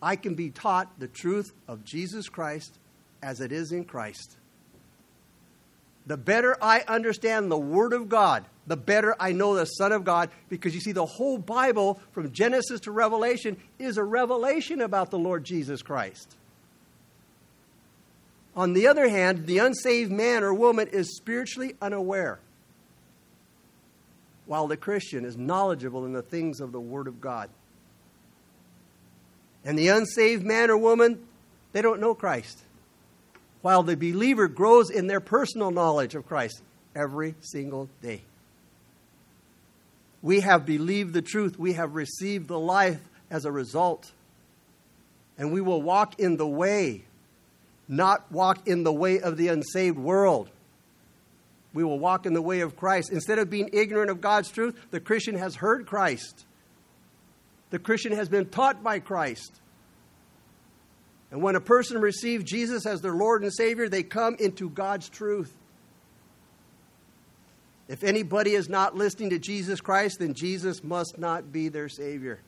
I 0.02 0.16
can 0.16 0.36
be 0.36 0.50
taught 0.50 1.00
the 1.00 1.08
truth 1.08 1.54
of 1.68 1.84
Jesus 1.84 2.28
Christ 2.30 2.78
as 3.22 3.42
it 3.42 3.52
is 3.52 3.72
in 3.72 3.86
Christ. 3.86 4.36
The 6.08 6.18
better 6.18 6.56
I 6.62 6.86
understand 6.88 7.52
the 7.52 7.58
Word 7.58 7.92
of 7.92 8.08
God, 8.08 8.46
the 8.66 8.78
better 8.78 9.14
I 9.20 9.34
know 9.34 9.56
the 9.56 9.66
Son 9.66 9.92
of 9.92 10.06
God, 10.06 10.30
because 10.48 10.74
you 10.74 10.80
see, 10.80 10.94
the 10.94 11.06
whole 11.06 11.38
Bible, 11.38 12.00
from 12.14 12.32
Genesis 12.32 12.80
to 12.82 12.92
Revelation, 12.92 13.58
is 13.78 13.98
a 13.98 14.04
revelation 14.04 14.80
about 14.80 15.12
the 15.12 15.20
Lord 15.20 15.44
Jesus 15.44 15.82
Christ. 15.82 16.36
On 18.56 18.72
the 18.74 18.88
other 18.88 19.10
hand, 19.10 19.46
the 19.46 19.60
unsaved 19.60 20.12
man 20.12 20.44
or 20.44 20.54
woman 20.54 20.88
is 20.88 21.16
spiritually 21.18 21.76
unaware, 21.82 22.40
while 24.46 24.68
the 24.68 24.78
Christian 24.78 25.26
is 25.26 25.36
knowledgeable 25.36 26.06
in 26.06 26.14
the 26.14 26.22
things 26.22 26.62
of 26.62 26.72
the 26.72 26.80
Word 26.80 27.08
of 27.08 27.20
God. 27.20 27.50
And 29.66 29.78
the 29.78 29.90
unsaved 29.90 30.46
man 30.46 30.72
or 30.72 30.78
woman, 30.78 31.28
they 31.74 31.82
don't 31.82 32.00
know 32.00 32.16
Christ. 32.16 32.64
While 33.68 33.84
the 33.84 33.98
believer 33.98 34.48
grows 34.48 34.90
in 34.90 35.08
their 35.08 35.20
personal 35.20 35.72
knowledge 35.72 36.16
of 36.16 36.26
Christ 36.26 36.62
every 36.96 37.36
single 37.42 37.90
day. 38.02 38.22
We 40.22 40.40
have 40.40 40.66
believed 40.66 41.14
the 41.14 41.22
truth, 41.22 41.60
we 41.60 41.74
have 41.74 41.94
received 41.94 42.48
the 42.48 42.58
life 42.58 43.02
as 43.30 43.44
a 43.44 43.52
result. 43.52 44.10
And 45.38 45.52
we 45.52 45.60
will 45.60 45.82
walk 45.82 46.18
in 46.18 46.38
the 46.38 46.48
way, 46.48 47.04
not 47.90 48.32
walk 48.32 48.70
in 48.70 48.84
the 48.84 48.94
way 48.94 49.20
of 49.20 49.36
the 49.36 49.50
unsaved 49.50 49.98
world. 49.98 50.50
we 51.74 51.84
will 51.84 52.00
walk 52.00 52.26
in 52.26 52.34
the 52.34 52.42
way 52.42 52.62
of 52.62 52.78
Christ. 52.78 53.12
Instead 53.12 53.38
of 53.38 53.50
being 53.50 53.70
ignorant 53.74 54.10
of 54.10 54.22
God's 54.22 54.50
truth, 54.50 54.80
the 54.92 55.02
Christian 55.02 55.36
has 55.36 55.56
heard 55.56 55.86
Christ. 55.86 56.46
The 57.72 57.80
Christian 57.80 58.14
has 58.14 58.30
been 58.30 58.46
taught 58.46 58.82
by 58.82 59.00
Christ. 59.00 59.60
And 61.32 61.42
when 61.42 61.56
a 61.56 61.62
person 61.62 62.00
receives 62.00 62.44
Jesus 62.46 62.86
as 62.86 63.02
their 63.02 63.14
Lord 63.14 63.44
and 63.44 63.54
Savior, 63.54 63.90
they 63.90 64.04
come 64.04 64.36
into 64.40 64.70
God's 64.70 65.10
truth. 65.10 65.54
If 67.88 68.04
anybody 68.04 68.52
is 68.52 68.70
not 68.70 68.96
listening 68.96 69.30
to 69.32 69.40
Jesus 69.40 69.82
Christ, 69.82 70.20
then 70.20 70.34
Jesus 70.34 70.84
must 70.84 71.18
not 71.18 71.52
be 71.52 71.70
their 71.70 71.90
Savior. 71.90 72.40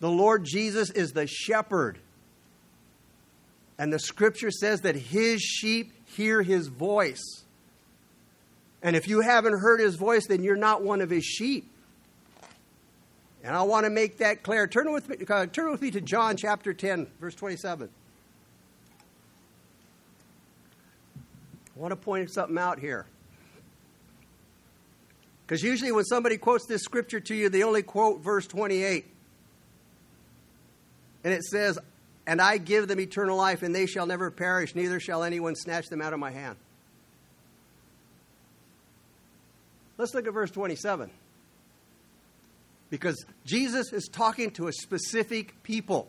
The 0.00 0.10
Lord 0.10 0.44
Jesus 0.44 0.90
is 0.90 1.12
the 1.12 1.26
shepherd. 1.26 1.98
And 3.78 3.92
the 3.92 3.98
scripture 3.98 4.50
says 4.50 4.82
that 4.82 4.94
his 4.94 5.42
sheep 5.42 5.92
hear 6.06 6.42
his 6.42 6.68
voice. 6.68 7.44
And 8.82 8.94
if 8.94 9.08
you 9.08 9.20
haven't 9.20 9.58
heard 9.58 9.80
his 9.80 9.96
voice, 9.96 10.26
then 10.26 10.42
you're 10.42 10.56
not 10.56 10.82
one 10.82 11.00
of 11.00 11.10
his 11.10 11.24
sheep. 11.24 11.70
And 13.46 13.54
I 13.54 13.62
want 13.62 13.84
to 13.84 13.90
make 13.90 14.18
that 14.18 14.42
clear. 14.42 14.66
Turn 14.66 14.92
with 14.92 15.08
me, 15.08 15.18
uh, 15.30 15.46
turn 15.46 15.70
with 15.70 15.80
me 15.80 15.92
to 15.92 16.00
John 16.00 16.36
chapter 16.36 16.74
10, 16.74 17.06
verse 17.20 17.36
27. 17.36 17.88
I 21.14 21.80
want 21.80 21.92
to 21.92 21.96
point 21.96 22.28
something 22.32 22.58
out 22.58 22.80
here. 22.80 23.06
Because 25.46 25.62
usually 25.62 25.92
when 25.92 26.02
somebody 26.02 26.38
quotes 26.38 26.66
this 26.66 26.82
scripture 26.82 27.20
to 27.20 27.36
you, 27.36 27.48
they 27.48 27.62
only 27.62 27.84
quote 27.84 28.20
verse 28.20 28.48
28. 28.48 29.06
And 31.22 31.32
it 31.32 31.44
says, 31.44 31.78
And 32.26 32.40
I 32.40 32.58
give 32.58 32.88
them 32.88 32.98
eternal 32.98 33.36
life, 33.36 33.62
and 33.62 33.72
they 33.72 33.86
shall 33.86 34.06
never 34.06 34.32
perish, 34.32 34.74
neither 34.74 34.98
shall 34.98 35.22
anyone 35.22 35.54
snatch 35.54 35.86
them 35.86 36.02
out 36.02 36.12
of 36.12 36.18
my 36.18 36.32
hand. 36.32 36.56
Let's 39.98 40.14
look 40.14 40.26
at 40.26 40.32
verse 40.32 40.50
27. 40.50 41.12
Because 42.90 43.24
Jesus 43.44 43.92
is 43.92 44.08
talking 44.08 44.50
to 44.52 44.68
a 44.68 44.72
specific 44.72 45.62
people 45.62 46.08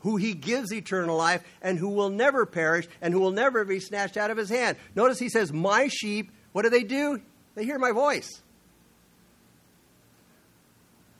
who 0.00 0.16
he 0.16 0.34
gives 0.34 0.72
eternal 0.72 1.16
life 1.16 1.42
and 1.60 1.78
who 1.78 1.88
will 1.88 2.10
never 2.10 2.46
perish 2.46 2.86
and 3.02 3.12
who 3.12 3.20
will 3.20 3.32
never 3.32 3.64
be 3.64 3.80
snatched 3.80 4.16
out 4.16 4.30
of 4.30 4.36
his 4.36 4.48
hand. 4.48 4.76
Notice 4.94 5.18
he 5.18 5.28
says, 5.28 5.52
My 5.52 5.88
sheep, 5.88 6.30
what 6.52 6.62
do 6.62 6.70
they 6.70 6.84
do? 6.84 7.20
They 7.54 7.64
hear 7.64 7.78
my 7.78 7.92
voice. 7.92 8.42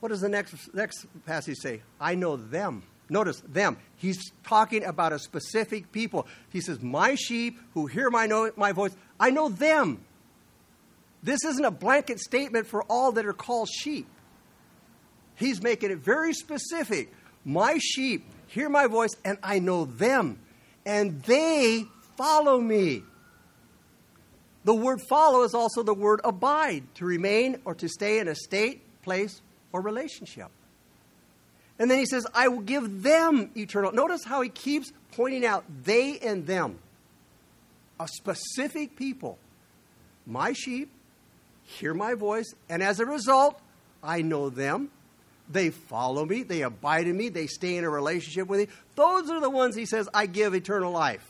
What 0.01 0.11
does 0.11 0.21
the 0.21 0.29
next, 0.29 0.55
next 0.75 1.07
passage 1.25 1.57
say? 1.59 1.83
I 2.01 2.15
know 2.15 2.37
them. 2.37 2.83
Notice 3.09 3.41
them. 3.41 3.77
He's 3.97 4.31
talking 4.45 4.85
about 4.85 5.13
a 5.13 5.19
specific 5.19 5.93
people. 5.93 6.27
He 6.51 6.61
says, 6.61 6.81
My 6.81 7.15
sheep 7.15 7.59
who 7.75 7.87
hear 7.87 8.11
my, 8.11 8.51
my 8.57 8.73
voice, 8.73 8.95
I 9.19 9.31
know 9.31 9.49
them. 9.49 10.05
This 11.23 11.45
isn't 11.45 11.65
a 11.65 11.71
blanket 11.71 12.21
statement 12.21 12.67
for 12.67 12.83
all 12.85 13.13
that 13.13 13.27
are 13.27 13.33
called 13.33 13.69
sheep. 13.69 14.07
He's 15.37 15.63
making 15.63 15.91
it 15.91 15.99
very 15.99 16.33
specific. 16.33 17.13
My 17.45 17.79
sheep 17.79 18.25
hear 18.49 18.69
my 18.69 18.87
voice, 18.87 19.15
and 19.25 19.39
I 19.43 19.59
know 19.59 19.85
them, 19.85 20.39
and 20.85 21.23
they 21.23 21.85
follow 22.17 22.61
me. 22.61 23.03
The 24.65 24.75
word 24.75 25.01
follow 25.09 25.45
is 25.45 25.55
also 25.55 25.83
the 25.83 25.95
word 25.95 26.21
abide, 26.25 26.83
to 26.97 27.05
remain 27.05 27.61
or 27.65 27.75
to 27.77 27.89
stay 27.89 28.19
in 28.19 28.27
a 28.27 28.35
state, 28.35 28.83
place, 29.03 29.41
or 29.73 29.81
relationship. 29.81 30.49
And 31.79 31.91
then 31.91 31.99
he 31.99 32.07
says, 32.07 32.27
I 32.35 32.49
will 32.49 32.63
give 32.63 33.03
them 33.03 33.51
eternal. 33.57 33.93
Notice 33.93 34.25
how 34.25 34.41
he 34.41 34.49
keeps 34.49 34.93
pointing 35.13 35.45
out 35.45 35.65
they 35.85 36.19
and 36.19 36.47
them, 36.47 36.79
a 38.01 38.09
specific 38.09 38.97
people. 38.97 39.39
My 40.27 40.53
sheep 40.53 40.91
hear 41.63 41.95
my 41.95 42.15
voice, 42.15 42.53
and 42.69 42.83
as 42.83 42.99
a 42.99 43.07
result, 43.07 43.61
I 44.03 44.23
know 44.23 44.51
them, 44.51 44.91
they 45.49 45.71
follow 45.71 46.25
me, 46.25 46.43
they 46.43 46.63
abide 46.63 47.07
in 47.07 47.17
me, 47.17 47.29
they 47.29 47.47
stay 47.47 47.77
in 47.77 47.85
a 47.85 47.91
relationship 47.91 48.49
with 48.49 48.61
me. 48.61 48.69
Those 48.95 49.31
are 49.31 49.41
the 49.41 49.51
ones 49.51 49.77
he 49.77 49.87
says, 49.87 50.09
I 50.13 50.27
give 50.27 50.55
eternal 50.55 50.93
life. 50.93 51.25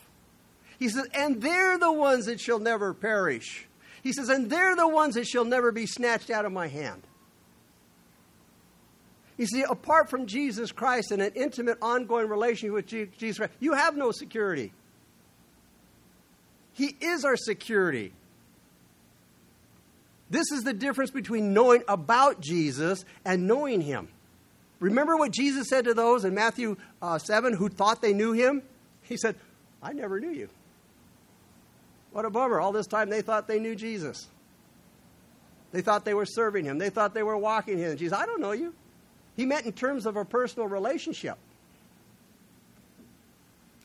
He 0.79 0.88
says, 0.88 1.07
and 1.14 1.40
they're 1.40 1.79
the 1.79 1.92
ones 1.92 2.26
that 2.26 2.40
shall 2.40 2.59
never 2.59 2.94
perish. 2.94 3.66
He 4.02 4.12
says, 4.12 4.29
and 4.29 4.48
they're 4.50 4.76
the 4.76 4.88
ones 4.88 5.14
that 5.14 5.26
shall 5.26 5.44
never 5.44 5.72
be 5.72 5.87
snatched 5.87 6.31
out 6.31 6.44
of 6.44 6.52
my 6.52 6.68
hand. 6.68 7.02
You 9.37 9.46
see, 9.46 9.62
apart 9.62 10.09
from 10.09 10.26
Jesus 10.26 10.72
Christ 10.72 11.11
and 11.11 11.20
an 11.20 11.33
intimate, 11.35 11.79
ongoing 11.83 12.29
relationship 12.29 12.72
with 12.72 12.87
Jesus 12.87 13.38
Christ, 13.38 13.52
you 13.61 13.74
have 13.74 13.96
no 13.96 14.12
security. 14.12 14.72
He 16.72 16.96
is 17.00 17.24
our 17.24 17.37
security. 17.37 18.12
This 20.28 20.50
is 20.50 20.64
the 20.64 20.72
difference 20.72 21.10
between 21.10 21.52
knowing 21.52 21.82
about 21.86 22.40
Jesus 22.40 23.04
and 23.24 23.46
knowing 23.46 23.80
him. 23.80 24.08
Remember 24.80 25.16
what 25.16 25.30
Jesus 25.30 25.68
said 25.68 25.84
to 25.84 25.94
those 25.94 26.24
in 26.24 26.34
Matthew 26.34 26.76
uh, 27.00 27.18
7 27.18 27.54
who 27.54 27.68
thought 27.68 28.02
they 28.02 28.12
knew 28.12 28.32
him? 28.32 28.62
He 29.02 29.16
said, 29.16 29.36
I 29.82 29.92
never 29.92 30.20
knew 30.20 30.30
you. 30.30 30.48
What 32.12 32.24
a 32.24 32.30
bummer. 32.30 32.60
All 32.60 32.72
this 32.72 32.86
time 32.86 33.08
they 33.08 33.22
thought 33.22 33.46
they 33.46 33.60
knew 33.60 33.74
Jesus. 33.74 34.26
They 35.72 35.80
thought 35.80 36.04
they 36.04 36.14
were 36.14 36.26
serving 36.26 36.64
him. 36.64 36.78
They 36.78 36.90
thought 36.90 37.14
they 37.14 37.22
were 37.22 37.36
walking 37.36 37.78
him. 37.78 37.96
Jesus, 37.96 38.16
I 38.16 38.26
don't 38.26 38.40
know 38.40 38.52
you. 38.52 38.74
He 39.36 39.44
meant 39.44 39.66
in 39.66 39.72
terms 39.72 40.06
of 40.06 40.16
a 40.16 40.24
personal 40.24 40.68
relationship. 40.68 41.36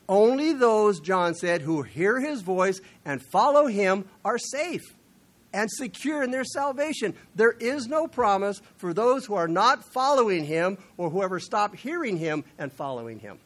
Only 0.08 0.52
those, 0.52 1.00
John 1.00 1.34
said, 1.34 1.62
who 1.62 1.82
hear 1.82 2.20
his 2.20 2.42
voice 2.42 2.80
and 3.04 3.22
follow 3.22 3.66
him 3.66 4.08
are 4.24 4.38
safe 4.38 4.94
and 5.52 5.70
secure 5.70 6.22
in 6.22 6.30
their 6.30 6.44
salvation. 6.44 7.14
There 7.34 7.52
is 7.52 7.86
no 7.86 8.06
promise 8.06 8.60
for 8.76 8.94
those 8.94 9.26
who 9.26 9.34
are 9.34 9.48
not 9.48 9.84
following 9.84 10.44
him 10.44 10.78
or 10.96 11.10
whoever 11.10 11.38
stop 11.38 11.76
hearing 11.76 12.16
him 12.16 12.44
and 12.58 12.72
following 12.72 13.18
him. 13.18 13.38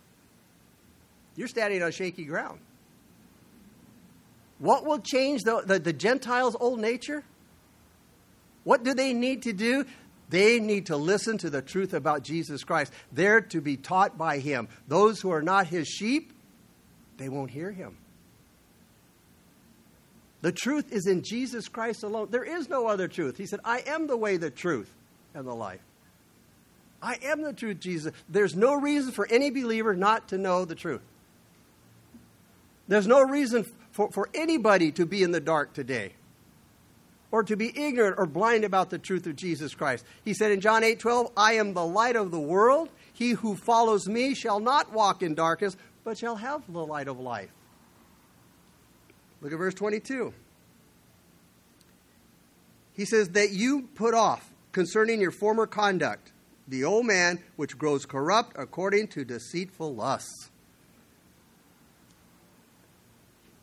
You're 1.37 1.49
standing 1.49 1.83
on 1.83 1.93
shaky 1.93 2.25
ground. 2.25 2.61
What 4.59 4.87
will 4.87 5.01
change 5.01 5.43
the, 5.43 5.63
the, 5.67 5.79
the 5.79 5.93
Gentiles' 5.93 6.57
old 6.59 6.81
nature? 6.81 7.23
What 8.65 8.83
do 8.83 8.95
they 8.95 9.13
need 9.13 9.43
to 9.43 9.53
do? 9.53 9.85
They 10.29 10.59
need 10.59 10.87
to 10.87 10.97
listen 10.97 11.39
to 11.39 11.51
the 11.51 11.63
truth 11.63 11.95
about 11.95 12.23
Jesus 12.23 12.65
Christ. 12.65 12.93
They're 13.13 13.43
to 13.43 13.61
be 13.61 13.77
taught 13.77 14.19
by 14.19 14.39
him. 14.39 14.69
Those 14.89 15.21
who 15.21 15.31
are 15.31 15.43
not 15.43 15.67
his 15.67 15.87
sheep, 15.87 16.33
they 17.17 17.29
won't 17.29 17.51
hear 17.51 17.71
him. 17.71 17.97
The 20.47 20.53
truth 20.53 20.93
is 20.93 21.09
in 21.09 21.25
Jesus 21.25 21.67
Christ 21.67 22.05
alone. 22.05 22.29
There 22.31 22.45
is 22.45 22.69
no 22.69 22.87
other 22.87 23.09
truth. 23.09 23.37
He 23.37 23.47
said, 23.47 23.59
I 23.65 23.81
am 23.81 24.07
the 24.07 24.17
way, 24.17 24.37
the 24.37 24.49
truth, 24.49 24.89
and 25.35 25.45
the 25.45 25.53
life. 25.53 25.81
I 27.03 27.19
am 27.25 27.43
the 27.43 27.53
truth, 27.53 27.81
Jesus. 27.81 28.13
There's 28.29 28.55
no 28.55 28.75
reason 28.75 29.11
for 29.11 29.27
any 29.29 29.51
believer 29.51 29.93
not 29.97 30.29
to 30.29 30.39
know 30.39 30.65
the 30.65 30.77
truth. 30.77 31.01
There's 32.87 33.09
no 33.09 33.23
reason 33.23 33.67
for, 33.91 34.09
for 34.13 34.29
anybody 34.35 34.93
to 34.93 35.05
be 35.05 35.25
in 35.25 35.33
the 35.33 35.41
dark 35.41 35.73
today 35.73 36.13
or 37.33 37.43
to 37.43 37.57
be 37.57 37.77
ignorant 37.77 38.15
or 38.17 38.27
blind 38.27 38.63
about 38.63 38.89
the 38.89 38.99
truth 38.99 39.27
of 39.27 39.35
Jesus 39.35 39.75
Christ. 39.75 40.05
He 40.25 40.33
said 40.33 40.53
in 40.53 40.61
John 40.61 40.85
8 40.85 41.01
12, 41.01 41.33
I 41.37 41.55
am 41.55 41.75
the 41.75 41.85
light 41.85 42.15
of 42.15 42.31
the 42.31 42.39
world. 42.39 42.89
He 43.13 43.31
who 43.31 43.57
follows 43.57 44.07
me 44.07 44.33
shall 44.37 44.61
not 44.61 44.93
walk 44.93 45.25
in 45.25 45.35
darkness, 45.35 45.77
but 46.05 46.17
shall 46.17 46.37
have 46.37 46.63
the 46.73 46.87
light 46.87 47.09
of 47.09 47.19
life. 47.19 47.51
Look 49.41 49.53
at 49.53 49.59
verse 49.59 49.75
22. 49.75 50.33
He 52.95 53.05
says, 53.05 53.31
That 53.31 53.51
you 53.51 53.89
put 53.95 54.15
off 54.15 54.51
concerning 54.73 55.21
your 55.21 55.31
former 55.31 55.67
conduct 55.67 56.33
the 56.69 56.85
old 56.85 57.07
man 57.07 57.39
which 57.57 57.79
grows 57.79 58.07
corrupt 58.07 58.57
according 58.59 59.09
to 59.09 59.25
deceitful 59.25 59.95
lusts. 59.95 60.51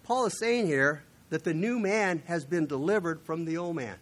Paul 0.04 0.26
is 0.26 0.40
saying 0.40 0.68
here 0.68 1.04
that 1.30 1.44
the 1.44 1.54
new 1.54 1.80
man 1.80 2.24
has 2.28 2.46
been 2.46 2.66
delivered 2.66 3.22
from 3.22 3.46
the 3.46 3.58
old 3.58 3.76
man. 3.76 3.96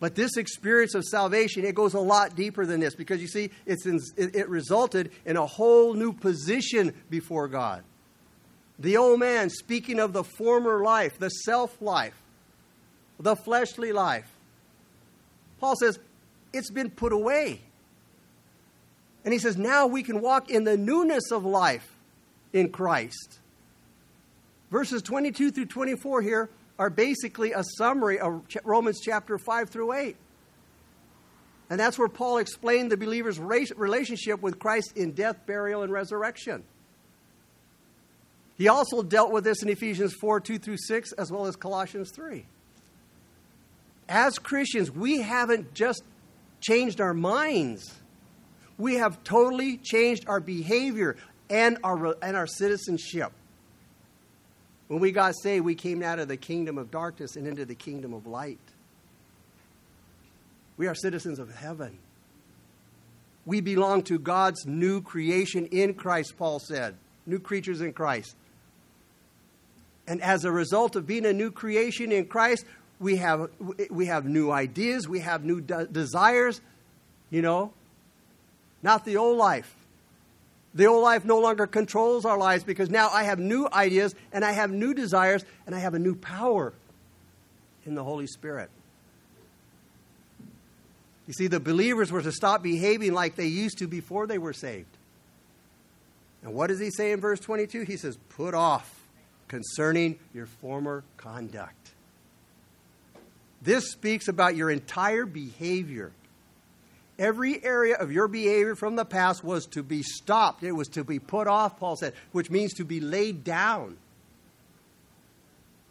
But 0.00 0.14
this 0.16 0.36
experience 0.36 0.94
of 0.94 1.04
salvation, 1.04 1.64
it 1.64 1.74
goes 1.74 1.94
a 1.94 2.00
lot 2.00 2.34
deeper 2.34 2.66
than 2.66 2.80
this 2.80 2.94
because 2.94 3.20
you 3.20 3.28
see, 3.28 3.50
it's 3.66 3.86
in, 3.86 4.00
it, 4.16 4.34
it 4.34 4.48
resulted 4.48 5.12
in 5.24 5.36
a 5.36 5.46
whole 5.46 5.94
new 5.94 6.12
position 6.12 6.92
before 7.08 7.46
God. 7.48 7.84
The 8.78 8.96
old 8.96 9.20
man, 9.20 9.50
speaking 9.50 9.98
of 9.98 10.12
the 10.12 10.24
former 10.24 10.82
life, 10.82 11.18
the 11.18 11.28
self 11.28 11.80
life, 11.80 12.14
the 13.20 13.36
fleshly 13.36 13.92
life. 13.92 14.30
Paul 15.60 15.76
says, 15.76 15.98
it's 16.52 16.70
been 16.70 16.90
put 16.90 17.12
away. 17.12 17.60
And 19.24 19.32
he 19.32 19.38
says, 19.38 19.56
now 19.56 19.86
we 19.86 20.02
can 20.02 20.20
walk 20.20 20.50
in 20.50 20.64
the 20.64 20.76
newness 20.76 21.30
of 21.30 21.44
life 21.44 21.88
in 22.52 22.70
Christ. 22.70 23.38
Verses 24.70 25.02
22 25.02 25.52
through 25.52 25.66
24 25.66 26.22
here 26.22 26.50
are 26.78 26.90
basically 26.90 27.52
a 27.52 27.62
summary 27.76 28.18
of 28.18 28.42
Romans 28.64 29.00
chapter 29.00 29.38
5 29.38 29.70
through 29.70 29.92
8. 29.92 30.16
And 31.70 31.78
that's 31.78 31.98
where 31.98 32.08
Paul 32.08 32.38
explained 32.38 32.90
the 32.90 32.96
believer's 32.96 33.38
relationship 33.38 34.42
with 34.42 34.58
Christ 34.58 34.96
in 34.96 35.12
death, 35.12 35.46
burial, 35.46 35.82
and 35.82 35.92
resurrection. 35.92 36.64
He 38.58 38.68
also 38.68 39.02
dealt 39.02 39.32
with 39.32 39.44
this 39.44 39.62
in 39.62 39.68
Ephesians 39.68 40.14
4 40.14 40.40
2 40.40 40.58
through 40.58 40.76
6, 40.78 41.12
as 41.12 41.30
well 41.30 41.46
as 41.46 41.56
Colossians 41.56 42.10
3. 42.10 42.44
As 44.08 44.38
Christians, 44.38 44.90
we 44.90 45.20
haven't 45.20 45.74
just 45.74 46.02
changed 46.60 47.00
our 47.00 47.14
minds, 47.14 47.98
we 48.78 48.96
have 48.96 49.22
totally 49.24 49.78
changed 49.78 50.24
our 50.28 50.40
behavior 50.40 51.16
and 51.50 51.78
our, 51.84 52.16
and 52.22 52.36
our 52.36 52.46
citizenship. 52.46 53.32
When 54.88 55.00
we 55.00 55.12
got 55.12 55.34
saved, 55.34 55.64
we 55.64 55.74
came 55.74 56.02
out 56.02 56.18
of 56.18 56.28
the 56.28 56.36
kingdom 56.36 56.78
of 56.78 56.90
darkness 56.90 57.36
and 57.36 57.46
into 57.46 57.64
the 57.64 57.74
kingdom 57.74 58.12
of 58.12 58.26
light. 58.26 58.58
We 60.76 60.86
are 60.86 60.94
citizens 60.94 61.38
of 61.38 61.54
heaven. 61.54 61.98
We 63.44 63.60
belong 63.60 64.02
to 64.04 64.18
God's 64.18 64.66
new 64.66 65.00
creation 65.00 65.66
in 65.66 65.94
Christ, 65.94 66.34
Paul 66.36 66.58
said. 66.58 66.96
New 67.26 67.38
creatures 67.38 67.80
in 67.80 67.92
Christ. 67.92 68.36
And 70.12 70.20
as 70.20 70.44
a 70.44 70.52
result 70.52 70.94
of 70.94 71.06
being 71.06 71.24
a 71.24 71.32
new 71.32 71.50
creation 71.50 72.12
in 72.12 72.26
Christ, 72.26 72.66
we 73.00 73.16
have, 73.16 73.48
we 73.88 74.04
have 74.04 74.26
new 74.26 74.50
ideas, 74.50 75.08
we 75.08 75.20
have 75.20 75.42
new 75.42 75.62
de- 75.62 75.86
desires, 75.86 76.60
you 77.30 77.40
know, 77.40 77.72
not 78.82 79.06
the 79.06 79.16
old 79.16 79.38
life. 79.38 79.74
The 80.74 80.84
old 80.84 81.02
life 81.02 81.24
no 81.24 81.40
longer 81.40 81.66
controls 81.66 82.26
our 82.26 82.36
lives 82.36 82.62
because 82.62 82.90
now 82.90 83.08
I 83.08 83.22
have 83.22 83.38
new 83.38 83.66
ideas 83.72 84.14
and 84.34 84.44
I 84.44 84.52
have 84.52 84.70
new 84.70 84.92
desires 84.92 85.46
and 85.64 85.74
I 85.74 85.78
have 85.78 85.94
a 85.94 85.98
new 85.98 86.14
power 86.14 86.74
in 87.86 87.94
the 87.94 88.04
Holy 88.04 88.26
Spirit. 88.26 88.68
You 91.26 91.32
see, 91.32 91.46
the 91.46 91.58
believers 91.58 92.12
were 92.12 92.20
to 92.20 92.32
stop 92.32 92.62
behaving 92.62 93.14
like 93.14 93.34
they 93.36 93.46
used 93.46 93.78
to 93.78 93.88
before 93.88 94.26
they 94.26 94.36
were 94.36 94.52
saved. 94.52 94.94
And 96.42 96.52
what 96.52 96.66
does 96.66 96.80
he 96.80 96.90
say 96.90 97.12
in 97.12 97.20
verse 97.22 97.40
22? 97.40 97.84
He 97.84 97.96
says, 97.96 98.18
Put 98.28 98.52
off 98.52 99.01
concerning 99.52 100.18
your 100.32 100.46
former 100.46 101.04
conduct. 101.18 101.90
This 103.60 103.92
speaks 103.92 104.26
about 104.26 104.56
your 104.56 104.70
entire 104.70 105.26
behavior. 105.26 106.10
Every 107.18 107.62
area 107.62 107.96
of 107.96 108.10
your 108.10 108.28
behavior 108.28 108.74
from 108.74 108.96
the 108.96 109.04
past 109.04 109.44
was 109.44 109.66
to 109.66 109.82
be 109.82 110.02
stopped. 110.02 110.62
It 110.62 110.72
was 110.72 110.88
to 110.88 111.04
be 111.04 111.18
put 111.18 111.48
off, 111.48 111.78
Paul 111.78 111.96
said, 111.96 112.14
which 112.32 112.50
means 112.50 112.72
to 112.74 112.84
be 112.86 112.98
laid 112.98 113.44
down. 113.44 113.98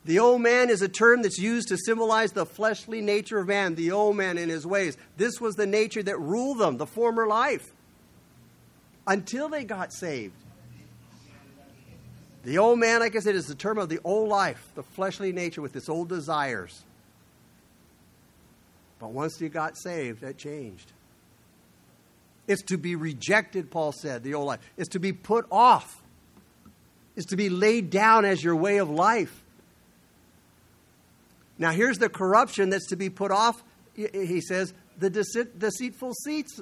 The 0.06 0.18
old 0.18 0.42
man 0.42 0.72
is 0.72 0.82
a 0.82 0.90
term 0.90 1.22
that's 1.22 1.38
used 1.38 1.68
to 1.68 1.78
symbolize 1.78 2.32
the 2.32 2.48
fleshly 2.48 3.00
nature 3.00 3.38
of 3.38 3.48
man, 3.48 3.76
the 3.76 3.92
old 3.92 4.18
man 4.18 4.40
in 4.40 4.50
his 4.50 4.66
ways. 4.66 4.98
This 5.18 5.40
was 5.40 5.54
the 5.54 5.68
nature 5.68 6.02
that 6.02 6.20
ruled 6.20 6.58
them, 6.58 6.78
the 6.78 6.88
former 6.88 7.28
life, 7.28 7.72
until 9.06 9.50
they 9.50 9.66
got 9.66 9.94
saved. 9.94 10.34
The 12.44 12.58
old 12.58 12.80
man, 12.80 13.02
like 13.02 13.16
I 13.16 13.20
said, 13.20 13.36
is 13.36 13.46
the 13.46 13.56
term 13.56 13.78
of 13.78 13.90
the 13.90 14.00
old 14.04 14.28
life, 14.30 14.72
the 14.76 14.84
fleshly 14.84 15.32
nature 15.32 15.62
with 15.62 15.76
its 15.76 15.90
old 15.90 16.10
desires. 16.10 16.84
But 19.00 19.12
once 19.12 19.40
you 19.40 19.50
got 19.50 19.78
saved, 19.78 20.22
that 20.22 20.38
changed. 20.38 20.92
It's 22.48 22.64
to 22.64 22.78
be 22.78 22.96
rejected, 22.96 23.70
Paul 23.70 23.92
said, 23.92 24.24
the 24.24 24.34
old 24.34 24.48
life. 24.48 24.60
It's 24.76 24.90
to 24.90 25.00
be 25.00 25.14
put 25.14 25.46
off. 25.52 26.02
It's 27.16 27.28
to 27.28 27.36
be 27.36 27.50
laid 27.50 27.90
down 27.92 28.26
as 28.26 28.44
your 28.44 28.56
way 28.56 28.78
of 28.78 28.90
life. 28.90 29.44
Now, 31.60 31.72
here's 31.72 32.00
the 32.00 32.10
corruption 32.10 32.72
that's 32.72 32.88
to 32.88 32.96
be 32.96 33.10
put 33.10 33.32
off, 33.32 33.64
he 33.96 34.42
says, 34.42 34.74
the 34.98 35.10
deceitful, 35.10 36.14
seats, 36.26 36.60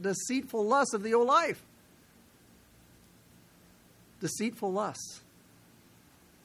deceitful 0.00 0.64
lusts 0.64 0.94
of 0.94 1.02
the 1.02 1.14
old 1.14 1.26
life 1.26 1.62
deceitful 4.20 4.72
lusts. 4.72 5.20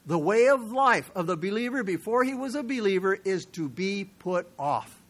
The 0.06 0.18
way 0.18 0.48
of 0.48 0.72
life 0.72 1.10
of 1.14 1.26
the 1.26 1.36
believer 1.36 1.82
before 1.82 2.24
he 2.24 2.34
was 2.34 2.54
a 2.54 2.62
believer 2.62 3.14
is 3.24 3.44
to 3.52 3.68
be 3.68 4.10
put 4.18 4.48
off. 4.58 5.00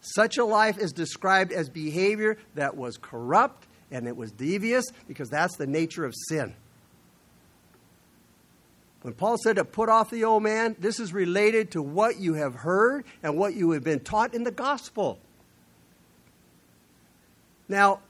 Such 0.00 0.36
a 0.36 0.44
life 0.44 0.78
is 0.78 0.92
described 0.92 1.52
as 1.52 1.68
behavior 1.68 2.36
that 2.54 2.76
was 2.76 2.98
corrupt 2.98 3.66
and 3.90 4.08
it 4.08 4.16
was 4.16 4.32
devious 4.32 4.84
because 5.06 5.28
that's 5.28 5.56
the 5.56 5.66
nature 5.66 6.04
of 6.04 6.14
sin. 6.28 6.54
When 9.02 9.14
Paul 9.14 9.36
said 9.42 9.56
to 9.56 9.64
put 9.64 9.88
off 9.88 10.10
the 10.10 10.24
old 10.24 10.42
man, 10.42 10.76
this 10.78 11.00
is 11.00 11.12
related 11.12 11.72
to 11.72 11.82
what 11.82 12.18
you 12.18 12.34
have 12.34 12.54
heard 12.54 13.04
and 13.22 13.36
what 13.36 13.54
you 13.54 13.72
have 13.72 13.82
been 13.82 14.00
taught 14.00 14.34
in 14.34 14.44
the 14.44 14.52
gospel. 14.52 15.18
Now, 17.68 18.00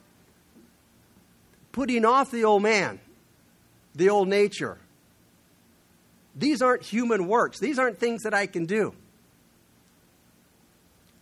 putting 1.72 2.04
off 2.04 2.30
the 2.30 2.44
old 2.44 2.62
man, 2.62 3.00
the 3.94 4.10
old 4.10 4.28
nature. 4.28 4.78
These 6.36 6.62
aren't 6.62 6.82
human 6.82 7.26
works. 7.26 7.58
These 7.58 7.78
aren't 7.78 7.98
things 7.98 8.22
that 8.22 8.32
I 8.34 8.46
can 8.46 8.66
do. 8.66 8.94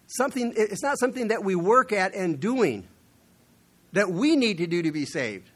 Something, 0.06 0.52
it's 0.56 0.82
not 0.82 0.98
something 0.98 1.28
that 1.28 1.44
we 1.44 1.54
work 1.54 1.92
at 1.92 2.14
and 2.14 2.38
doing 2.38 2.86
that 3.92 4.10
we 4.10 4.36
need 4.36 4.58
to 4.58 4.66
do 4.66 4.82
to 4.82 4.92
be 4.92 5.04
saved. 5.04 5.48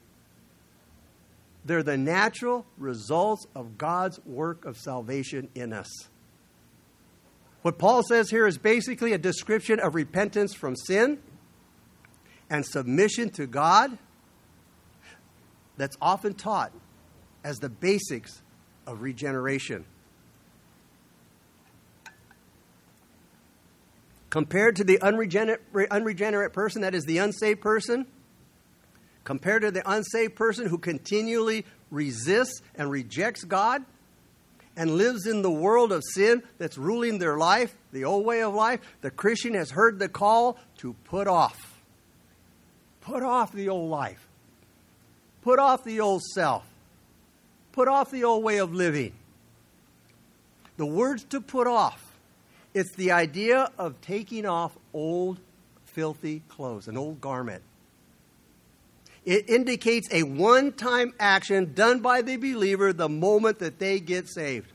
They're 1.64 1.82
the 1.82 1.96
natural 1.96 2.66
results 2.76 3.46
of 3.54 3.78
God's 3.78 4.20
work 4.24 4.64
of 4.64 4.76
salvation 4.76 5.48
in 5.54 5.72
us. 5.72 5.88
What 7.62 7.78
Paul 7.78 8.02
says 8.02 8.28
here 8.28 8.46
is 8.46 8.58
basically 8.58 9.12
a 9.14 9.18
description 9.18 9.80
of 9.80 9.94
repentance 9.94 10.52
from 10.52 10.76
sin 10.76 11.18
and 12.50 12.66
submission 12.66 13.30
to 13.30 13.46
God 13.46 13.96
that's 15.76 15.96
often 16.00 16.34
taught 16.34 16.72
as 17.42 17.58
the 17.58 17.68
basics 17.68 18.42
of 18.86 19.02
regeneration. 19.02 19.84
Compared 24.30 24.76
to 24.76 24.84
the 24.84 25.00
unregenerate, 25.00 25.60
unregenerate 25.90 26.52
person, 26.52 26.82
that 26.82 26.94
is 26.94 27.04
the 27.04 27.18
unsaved 27.18 27.60
person, 27.60 28.06
compared 29.22 29.62
to 29.62 29.70
the 29.70 29.88
unsaved 29.88 30.34
person 30.34 30.66
who 30.66 30.78
continually 30.78 31.64
resists 31.90 32.60
and 32.74 32.90
rejects 32.90 33.44
God 33.44 33.84
and 34.76 34.96
lives 34.96 35.26
in 35.26 35.42
the 35.42 35.50
world 35.50 35.92
of 35.92 36.02
sin 36.14 36.42
that's 36.58 36.76
ruling 36.76 37.18
their 37.18 37.38
life, 37.38 37.76
the 37.92 38.04
old 38.04 38.26
way 38.26 38.42
of 38.42 38.54
life, 38.54 38.80
the 39.02 39.10
Christian 39.10 39.54
has 39.54 39.70
heard 39.70 39.98
the 39.98 40.08
call 40.08 40.58
to 40.78 40.94
put 41.04 41.28
off. 41.28 41.80
Put 43.00 43.22
off 43.22 43.52
the 43.52 43.68
old 43.68 43.90
life. 43.90 44.26
Put 45.44 45.58
off 45.58 45.84
the 45.84 46.00
old 46.00 46.22
self. 46.22 46.64
Put 47.72 47.86
off 47.86 48.10
the 48.10 48.24
old 48.24 48.42
way 48.42 48.56
of 48.56 48.72
living. 48.72 49.12
The 50.78 50.86
words 50.86 51.22
to 51.24 51.40
put 51.42 51.66
off, 51.66 52.16
it's 52.72 52.94
the 52.96 53.12
idea 53.12 53.70
of 53.78 54.00
taking 54.00 54.46
off 54.46 54.72
old, 54.94 55.38
filthy 55.84 56.40
clothes, 56.48 56.88
an 56.88 56.96
old 56.96 57.20
garment. 57.20 57.62
It 59.26 59.50
indicates 59.50 60.08
a 60.10 60.22
one 60.22 60.72
time 60.72 61.12
action 61.20 61.74
done 61.74 62.00
by 62.00 62.22
the 62.22 62.36
believer 62.36 62.94
the 62.94 63.10
moment 63.10 63.58
that 63.58 63.78
they 63.78 64.00
get 64.00 64.30
saved. 64.30 64.72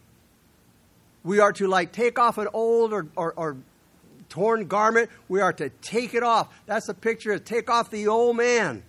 We 1.24 1.40
are 1.40 1.52
to 1.54 1.68
like 1.68 1.92
take 1.94 2.20
off 2.20 2.38
an 2.38 2.48
old 2.54 2.94
or, 2.94 3.08
or, 3.16 3.34
or 3.36 3.58
torn 4.30 4.68
garment. 4.68 5.10
We 5.28 5.42
are 5.42 5.54
to 5.54 5.70
take 5.82 6.14
it 6.14 6.22
off. 6.22 6.54
That's 6.68 6.90
a 6.90 6.94
picture 6.94 7.32
of 7.32 7.44
take 7.44 7.72
off 7.72 7.90
the 7.90 8.08
old 8.08 8.38
man. 8.38 8.84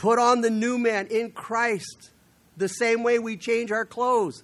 Put 0.00 0.18
on 0.18 0.40
the 0.40 0.48
new 0.48 0.78
man 0.78 1.08
in 1.08 1.30
Christ, 1.30 2.10
the 2.56 2.68
same 2.68 3.02
way 3.02 3.18
we 3.18 3.36
change 3.36 3.70
our 3.70 3.84
clothes. 3.84 4.42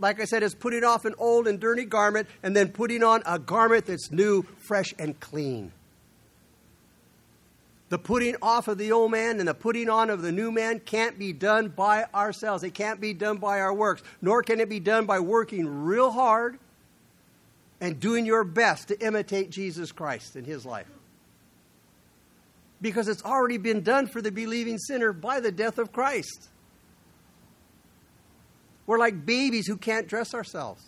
Like 0.00 0.20
I 0.20 0.24
said, 0.24 0.42
is 0.42 0.52
putting 0.52 0.82
off 0.82 1.04
an 1.04 1.14
old 1.16 1.46
and 1.46 1.60
dirty 1.60 1.84
garment 1.84 2.26
and 2.42 2.56
then 2.56 2.70
putting 2.70 3.04
on 3.04 3.22
a 3.24 3.38
garment 3.38 3.86
that's 3.86 4.10
new, 4.10 4.42
fresh, 4.58 4.92
and 4.98 5.18
clean. 5.20 5.70
The 7.90 8.00
putting 8.00 8.34
off 8.42 8.66
of 8.66 8.78
the 8.78 8.90
old 8.90 9.12
man 9.12 9.38
and 9.38 9.46
the 9.46 9.54
putting 9.54 9.88
on 9.88 10.10
of 10.10 10.22
the 10.22 10.32
new 10.32 10.50
man 10.50 10.80
can't 10.80 11.20
be 11.20 11.32
done 11.32 11.68
by 11.68 12.06
ourselves. 12.12 12.64
It 12.64 12.74
can't 12.74 13.00
be 13.00 13.14
done 13.14 13.36
by 13.36 13.60
our 13.60 13.72
works, 13.72 14.02
nor 14.20 14.42
can 14.42 14.58
it 14.58 14.68
be 14.68 14.80
done 14.80 15.06
by 15.06 15.20
working 15.20 15.84
real 15.84 16.10
hard 16.10 16.58
and 17.80 18.00
doing 18.00 18.26
your 18.26 18.42
best 18.42 18.88
to 18.88 18.98
imitate 19.00 19.50
Jesus 19.50 19.92
Christ 19.92 20.34
in 20.34 20.44
his 20.44 20.66
life 20.66 20.88
because 22.82 23.08
it's 23.08 23.24
already 23.24 23.56
been 23.56 23.82
done 23.82 24.06
for 24.08 24.20
the 24.20 24.32
believing 24.32 24.76
sinner 24.76 25.12
by 25.12 25.40
the 25.40 25.52
death 25.52 25.78
of 25.78 25.92
Christ. 25.92 26.48
We're 28.86 28.98
like 28.98 29.24
babies 29.24 29.68
who 29.68 29.76
can't 29.76 30.08
dress 30.08 30.34
ourselves. 30.34 30.82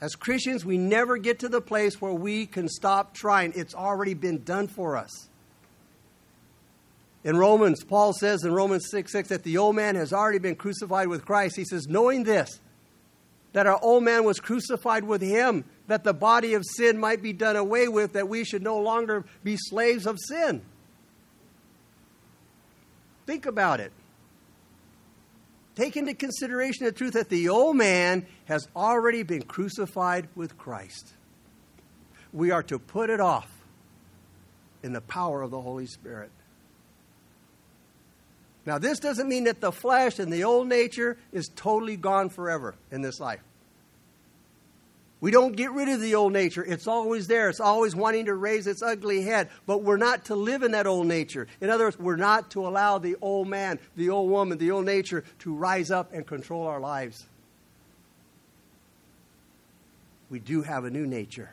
As 0.00 0.16
Christians, 0.16 0.64
we 0.64 0.78
never 0.78 1.16
get 1.16 1.38
to 1.40 1.48
the 1.48 1.60
place 1.60 2.00
where 2.00 2.12
we 2.12 2.46
can 2.46 2.68
stop 2.68 3.14
trying. 3.14 3.52
It's 3.54 3.74
already 3.74 4.14
been 4.14 4.42
done 4.42 4.66
for 4.66 4.96
us. 4.96 5.28
In 7.22 7.36
Romans, 7.36 7.84
Paul 7.84 8.12
says 8.12 8.42
in 8.42 8.52
Romans 8.52 8.88
6 8.90 9.12
6 9.12 9.28
that 9.28 9.44
the 9.44 9.58
old 9.58 9.76
man 9.76 9.94
has 9.94 10.12
already 10.12 10.38
been 10.40 10.56
crucified 10.56 11.06
with 11.06 11.24
Christ. 11.24 11.54
He 11.54 11.64
says, 11.64 11.86
knowing 11.86 12.24
this, 12.24 12.58
that 13.52 13.68
our 13.68 13.78
old 13.80 14.02
man 14.02 14.24
was 14.24 14.40
crucified 14.40 15.04
with 15.04 15.22
him, 15.22 15.64
that 15.92 16.04
the 16.04 16.14
body 16.14 16.54
of 16.54 16.64
sin 16.64 16.98
might 16.98 17.20
be 17.20 17.34
done 17.34 17.54
away 17.54 17.86
with, 17.86 18.14
that 18.14 18.26
we 18.26 18.44
should 18.44 18.62
no 18.62 18.78
longer 18.78 19.26
be 19.44 19.58
slaves 19.58 20.06
of 20.06 20.18
sin. 20.18 20.62
Think 23.26 23.44
about 23.44 23.78
it. 23.78 23.92
Take 25.74 25.98
into 25.98 26.14
consideration 26.14 26.86
the 26.86 26.92
truth 26.92 27.12
that 27.12 27.28
the 27.28 27.50
old 27.50 27.76
man 27.76 28.24
has 28.46 28.66
already 28.74 29.22
been 29.22 29.42
crucified 29.42 30.28
with 30.34 30.56
Christ. 30.56 31.12
We 32.32 32.52
are 32.52 32.62
to 32.62 32.78
put 32.78 33.10
it 33.10 33.20
off 33.20 33.50
in 34.82 34.94
the 34.94 35.02
power 35.02 35.42
of 35.42 35.50
the 35.50 35.60
Holy 35.60 35.86
Spirit. 35.86 36.30
Now, 38.64 38.78
this 38.78 38.98
doesn't 38.98 39.28
mean 39.28 39.44
that 39.44 39.60
the 39.60 39.72
flesh 39.72 40.18
and 40.18 40.32
the 40.32 40.44
old 40.44 40.68
nature 40.68 41.18
is 41.32 41.50
totally 41.54 41.98
gone 41.98 42.30
forever 42.30 42.76
in 42.90 43.02
this 43.02 43.20
life. 43.20 43.42
We 45.22 45.30
don't 45.30 45.54
get 45.54 45.70
rid 45.70 45.88
of 45.88 46.00
the 46.00 46.16
old 46.16 46.32
nature. 46.32 46.64
It's 46.64 46.88
always 46.88 47.28
there. 47.28 47.48
It's 47.48 47.60
always 47.60 47.94
wanting 47.94 48.24
to 48.24 48.34
raise 48.34 48.66
its 48.66 48.82
ugly 48.82 49.22
head. 49.22 49.50
But 49.66 49.84
we're 49.84 49.96
not 49.96 50.24
to 50.26 50.34
live 50.34 50.64
in 50.64 50.72
that 50.72 50.88
old 50.88 51.06
nature. 51.06 51.46
In 51.60 51.70
other 51.70 51.84
words, 51.84 51.96
we're 51.96 52.16
not 52.16 52.50
to 52.50 52.66
allow 52.66 52.98
the 52.98 53.14
old 53.22 53.46
man, 53.46 53.78
the 53.94 54.10
old 54.10 54.28
woman, 54.28 54.58
the 54.58 54.72
old 54.72 54.84
nature 54.84 55.22
to 55.38 55.54
rise 55.54 55.92
up 55.92 56.12
and 56.12 56.26
control 56.26 56.66
our 56.66 56.80
lives. 56.80 57.24
We 60.28 60.40
do 60.40 60.62
have 60.62 60.84
a 60.84 60.90
new 60.90 61.06
nature. 61.06 61.52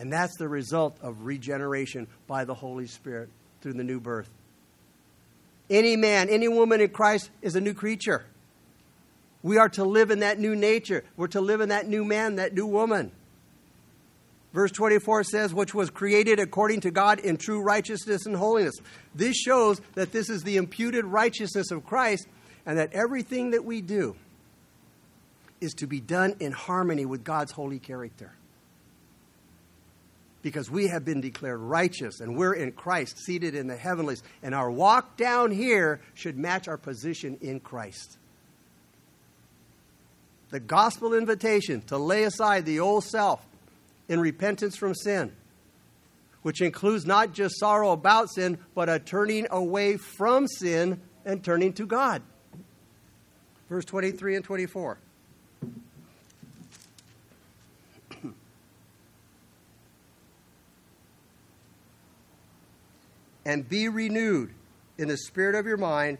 And 0.00 0.12
that's 0.12 0.36
the 0.38 0.48
result 0.48 0.96
of 1.02 1.22
regeneration 1.22 2.08
by 2.26 2.46
the 2.46 2.54
Holy 2.54 2.88
Spirit 2.88 3.28
through 3.60 3.74
the 3.74 3.84
new 3.84 4.00
birth. 4.00 4.28
Any 5.70 5.94
man, 5.94 6.30
any 6.30 6.48
woman 6.48 6.80
in 6.80 6.88
Christ 6.88 7.30
is 7.42 7.54
a 7.54 7.60
new 7.60 7.74
creature. 7.74 8.26
We 9.46 9.58
are 9.58 9.68
to 9.68 9.84
live 9.84 10.10
in 10.10 10.18
that 10.18 10.40
new 10.40 10.56
nature. 10.56 11.04
We're 11.16 11.28
to 11.28 11.40
live 11.40 11.60
in 11.60 11.68
that 11.68 11.86
new 11.86 12.04
man, 12.04 12.34
that 12.34 12.52
new 12.52 12.66
woman. 12.66 13.12
Verse 14.52 14.72
24 14.72 15.22
says, 15.22 15.54
which 15.54 15.72
was 15.72 15.88
created 15.88 16.40
according 16.40 16.80
to 16.80 16.90
God 16.90 17.20
in 17.20 17.36
true 17.36 17.62
righteousness 17.62 18.26
and 18.26 18.34
holiness. 18.34 18.74
This 19.14 19.36
shows 19.36 19.80
that 19.94 20.10
this 20.10 20.30
is 20.30 20.42
the 20.42 20.56
imputed 20.56 21.04
righteousness 21.04 21.70
of 21.70 21.86
Christ 21.86 22.26
and 22.66 22.76
that 22.78 22.92
everything 22.92 23.52
that 23.52 23.64
we 23.64 23.82
do 23.82 24.16
is 25.60 25.74
to 25.74 25.86
be 25.86 26.00
done 26.00 26.34
in 26.40 26.50
harmony 26.50 27.06
with 27.06 27.22
God's 27.22 27.52
holy 27.52 27.78
character. 27.78 28.32
Because 30.42 30.68
we 30.68 30.88
have 30.88 31.04
been 31.04 31.20
declared 31.20 31.60
righteous 31.60 32.18
and 32.18 32.36
we're 32.36 32.54
in 32.54 32.72
Christ, 32.72 33.18
seated 33.18 33.54
in 33.54 33.68
the 33.68 33.76
heavenlies, 33.76 34.24
and 34.42 34.56
our 34.56 34.72
walk 34.72 35.16
down 35.16 35.52
here 35.52 36.00
should 36.14 36.36
match 36.36 36.66
our 36.66 36.76
position 36.76 37.38
in 37.40 37.60
Christ 37.60 38.18
the 40.50 40.60
gospel 40.60 41.14
invitation 41.14 41.80
to 41.82 41.98
lay 41.98 42.24
aside 42.24 42.64
the 42.64 42.80
old 42.80 43.04
self 43.04 43.46
in 44.08 44.20
repentance 44.20 44.76
from 44.76 44.94
sin, 44.94 45.32
which 46.42 46.60
includes 46.60 47.04
not 47.04 47.32
just 47.32 47.58
sorrow 47.58 47.90
about 47.90 48.30
sin, 48.30 48.58
but 48.74 48.88
a 48.88 48.98
turning 49.00 49.46
away 49.50 49.96
from 49.96 50.46
sin 50.46 51.00
and 51.24 51.42
turning 51.42 51.72
to 51.72 51.86
God. 51.86 52.22
Verse 53.68 53.84
23 53.84 54.36
and 54.36 54.44
24. 54.44 54.98
and 63.44 63.68
be 63.68 63.88
renewed 63.88 64.54
in 64.98 65.08
the 65.08 65.16
spirit 65.16 65.56
of 65.56 65.66
your 65.66 65.76
mind 65.76 66.18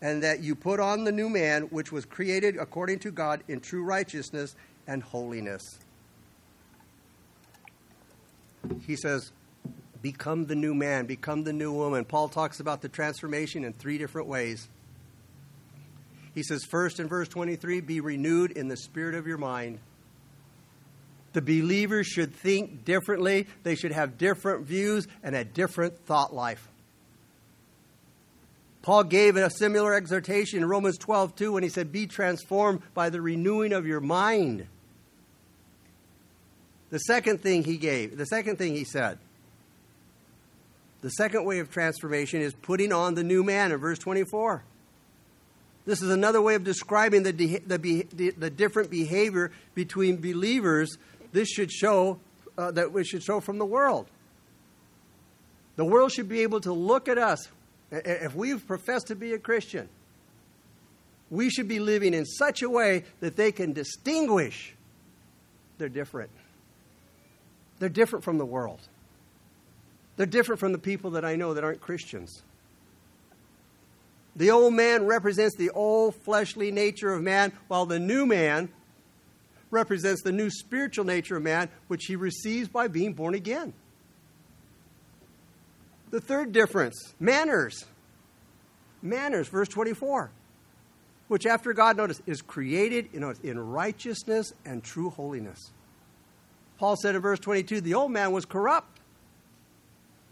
and 0.00 0.22
that 0.22 0.42
you 0.42 0.54
put 0.54 0.80
on 0.80 1.04
the 1.04 1.12
new 1.12 1.28
man, 1.28 1.62
which 1.64 1.90
was 1.90 2.04
created 2.04 2.56
according 2.56 2.98
to 3.00 3.10
God 3.10 3.42
in 3.48 3.60
true 3.60 3.82
righteousness 3.82 4.54
and 4.86 5.02
holiness. 5.02 5.78
He 8.86 8.96
says, 8.96 9.32
Become 10.02 10.46
the 10.46 10.54
new 10.54 10.74
man, 10.74 11.06
become 11.06 11.44
the 11.44 11.52
new 11.52 11.72
woman. 11.72 12.04
Paul 12.04 12.28
talks 12.28 12.60
about 12.60 12.82
the 12.82 12.88
transformation 12.88 13.64
in 13.64 13.72
three 13.72 13.98
different 13.98 14.28
ways. 14.28 14.68
He 16.36 16.42
says, 16.42 16.64
first 16.64 17.00
in 17.00 17.08
verse 17.08 17.28
23, 17.28 17.80
be 17.80 18.00
renewed 18.00 18.52
in 18.52 18.68
the 18.68 18.76
spirit 18.76 19.14
of 19.14 19.26
your 19.26 19.38
mind. 19.38 19.78
The 21.32 21.40
believers 21.40 22.06
should 22.06 22.34
think 22.34 22.84
differently, 22.84 23.46
they 23.62 23.74
should 23.74 23.92
have 23.92 24.18
different 24.18 24.66
views 24.66 25.08
and 25.22 25.34
a 25.34 25.44
different 25.44 25.98
thought 26.04 26.34
life. 26.34 26.68
Paul 28.86 29.02
gave 29.02 29.34
a 29.34 29.50
similar 29.50 29.94
exhortation 29.94 30.60
in 30.60 30.68
Romans 30.68 30.96
12, 30.96 31.34
2, 31.34 31.52
when 31.54 31.64
he 31.64 31.68
said, 31.68 31.90
Be 31.90 32.06
transformed 32.06 32.82
by 32.94 33.10
the 33.10 33.20
renewing 33.20 33.72
of 33.72 33.84
your 33.84 33.98
mind. 33.98 34.68
The 36.90 36.98
second 36.98 37.42
thing 37.42 37.64
he 37.64 37.78
gave, 37.78 38.16
the 38.16 38.26
second 38.26 38.58
thing 38.58 38.76
he 38.76 38.84
said, 38.84 39.18
the 41.00 41.10
second 41.10 41.44
way 41.44 41.58
of 41.58 41.68
transformation 41.68 42.40
is 42.40 42.54
putting 42.54 42.92
on 42.92 43.16
the 43.16 43.24
new 43.24 43.42
man 43.42 43.72
in 43.72 43.78
verse 43.78 43.98
24. 43.98 44.62
This 45.84 46.00
is 46.00 46.10
another 46.10 46.40
way 46.40 46.54
of 46.54 46.62
describing 46.62 47.24
the, 47.24 47.32
de- 47.32 47.58
the, 47.58 47.80
be- 47.80 48.02
the 48.02 48.50
different 48.50 48.88
behavior 48.88 49.50
between 49.74 50.18
believers. 50.18 50.96
This 51.32 51.48
should 51.48 51.72
show 51.72 52.20
uh, 52.56 52.70
that 52.70 52.92
we 52.92 53.02
should 53.02 53.24
show 53.24 53.40
from 53.40 53.58
the 53.58 53.66
world. 53.66 54.06
The 55.74 55.84
world 55.84 56.12
should 56.12 56.28
be 56.28 56.42
able 56.42 56.60
to 56.60 56.72
look 56.72 57.08
at 57.08 57.18
us 57.18 57.48
if 58.04 58.34
we've 58.34 58.66
professed 58.66 59.08
to 59.08 59.14
be 59.14 59.32
a 59.32 59.38
Christian, 59.38 59.88
we 61.30 61.50
should 61.50 61.68
be 61.68 61.80
living 61.80 62.14
in 62.14 62.24
such 62.24 62.62
a 62.62 62.70
way 62.70 63.04
that 63.20 63.36
they 63.36 63.52
can 63.52 63.72
distinguish 63.72 64.74
they're 65.78 65.88
different. 65.88 66.30
They're 67.78 67.88
different 67.88 68.24
from 68.24 68.38
the 68.38 68.46
world. 68.46 68.80
They're 70.16 70.26
different 70.26 70.60
from 70.60 70.72
the 70.72 70.78
people 70.78 71.10
that 71.12 71.24
I 71.24 71.36
know 71.36 71.54
that 71.54 71.64
aren't 71.64 71.80
Christians. 71.80 72.42
The 74.34 74.50
old 74.50 74.74
man 74.74 75.06
represents 75.06 75.56
the 75.56 75.70
old 75.70 76.14
fleshly 76.14 76.70
nature 76.70 77.12
of 77.12 77.22
man, 77.22 77.52
while 77.68 77.86
the 77.86 77.98
new 77.98 78.26
man 78.26 78.70
represents 79.70 80.22
the 80.22 80.32
new 80.32 80.50
spiritual 80.50 81.04
nature 81.04 81.36
of 81.36 81.42
man, 81.42 81.68
which 81.88 82.04
he 82.06 82.16
receives 82.16 82.68
by 82.68 82.88
being 82.88 83.12
born 83.12 83.34
again. 83.34 83.74
The 86.10 86.20
third 86.20 86.52
difference 86.52 87.14
manners. 87.18 87.84
Manners, 89.02 89.48
verse 89.48 89.68
24, 89.68 90.30
which 91.28 91.46
after 91.46 91.72
God, 91.72 91.96
notice, 91.96 92.20
is 92.26 92.42
created 92.42 93.12
know, 93.14 93.34
in 93.42 93.58
righteousness 93.58 94.52
and 94.64 94.82
true 94.82 95.10
holiness. 95.10 95.70
Paul 96.78 96.96
said 96.96 97.14
in 97.14 97.22
verse 97.22 97.38
22 97.38 97.80
the 97.80 97.94
old 97.94 98.10
man 98.10 98.32
was 98.32 98.44
corrupt. 98.44 99.00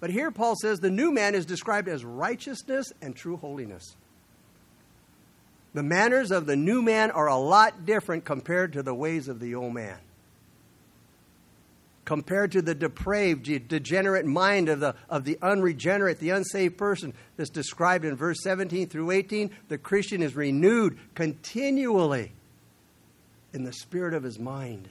But 0.00 0.10
here 0.10 0.30
Paul 0.30 0.54
says 0.56 0.80
the 0.80 0.90
new 0.90 1.12
man 1.12 1.34
is 1.34 1.46
described 1.46 1.88
as 1.88 2.04
righteousness 2.04 2.92
and 3.00 3.14
true 3.14 3.36
holiness. 3.36 3.96
The 5.72 5.82
manners 5.82 6.30
of 6.30 6.46
the 6.46 6.56
new 6.56 6.82
man 6.82 7.10
are 7.10 7.28
a 7.28 7.36
lot 7.36 7.86
different 7.86 8.24
compared 8.24 8.74
to 8.74 8.82
the 8.82 8.94
ways 8.94 9.28
of 9.28 9.40
the 9.40 9.54
old 9.54 9.74
man 9.74 9.98
compared 12.04 12.52
to 12.52 12.62
the 12.62 12.74
depraved, 12.74 13.44
degenerate 13.68 14.26
mind 14.26 14.68
of 14.68 14.80
the, 14.80 14.94
of 15.08 15.24
the 15.24 15.38
unregenerate, 15.40 16.18
the 16.18 16.30
unsaved 16.30 16.76
person 16.76 17.14
that's 17.36 17.50
described 17.50 18.04
in 18.04 18.16
verse 18.16 18.42
17 18.42 18.88
through 18.88 19.10
18, 19.10 19.50
the 19.68 19.78
Christian 19.78 20.22
is 20.22 20.36
renewed 20.36 20.98
continually 21.14 22.32
in 23.52 23.64
the 23.64 23.72
spirit 23.72 24.14
of 24.14 24.22
his 24.22 24.38
mind. 24.38 24.88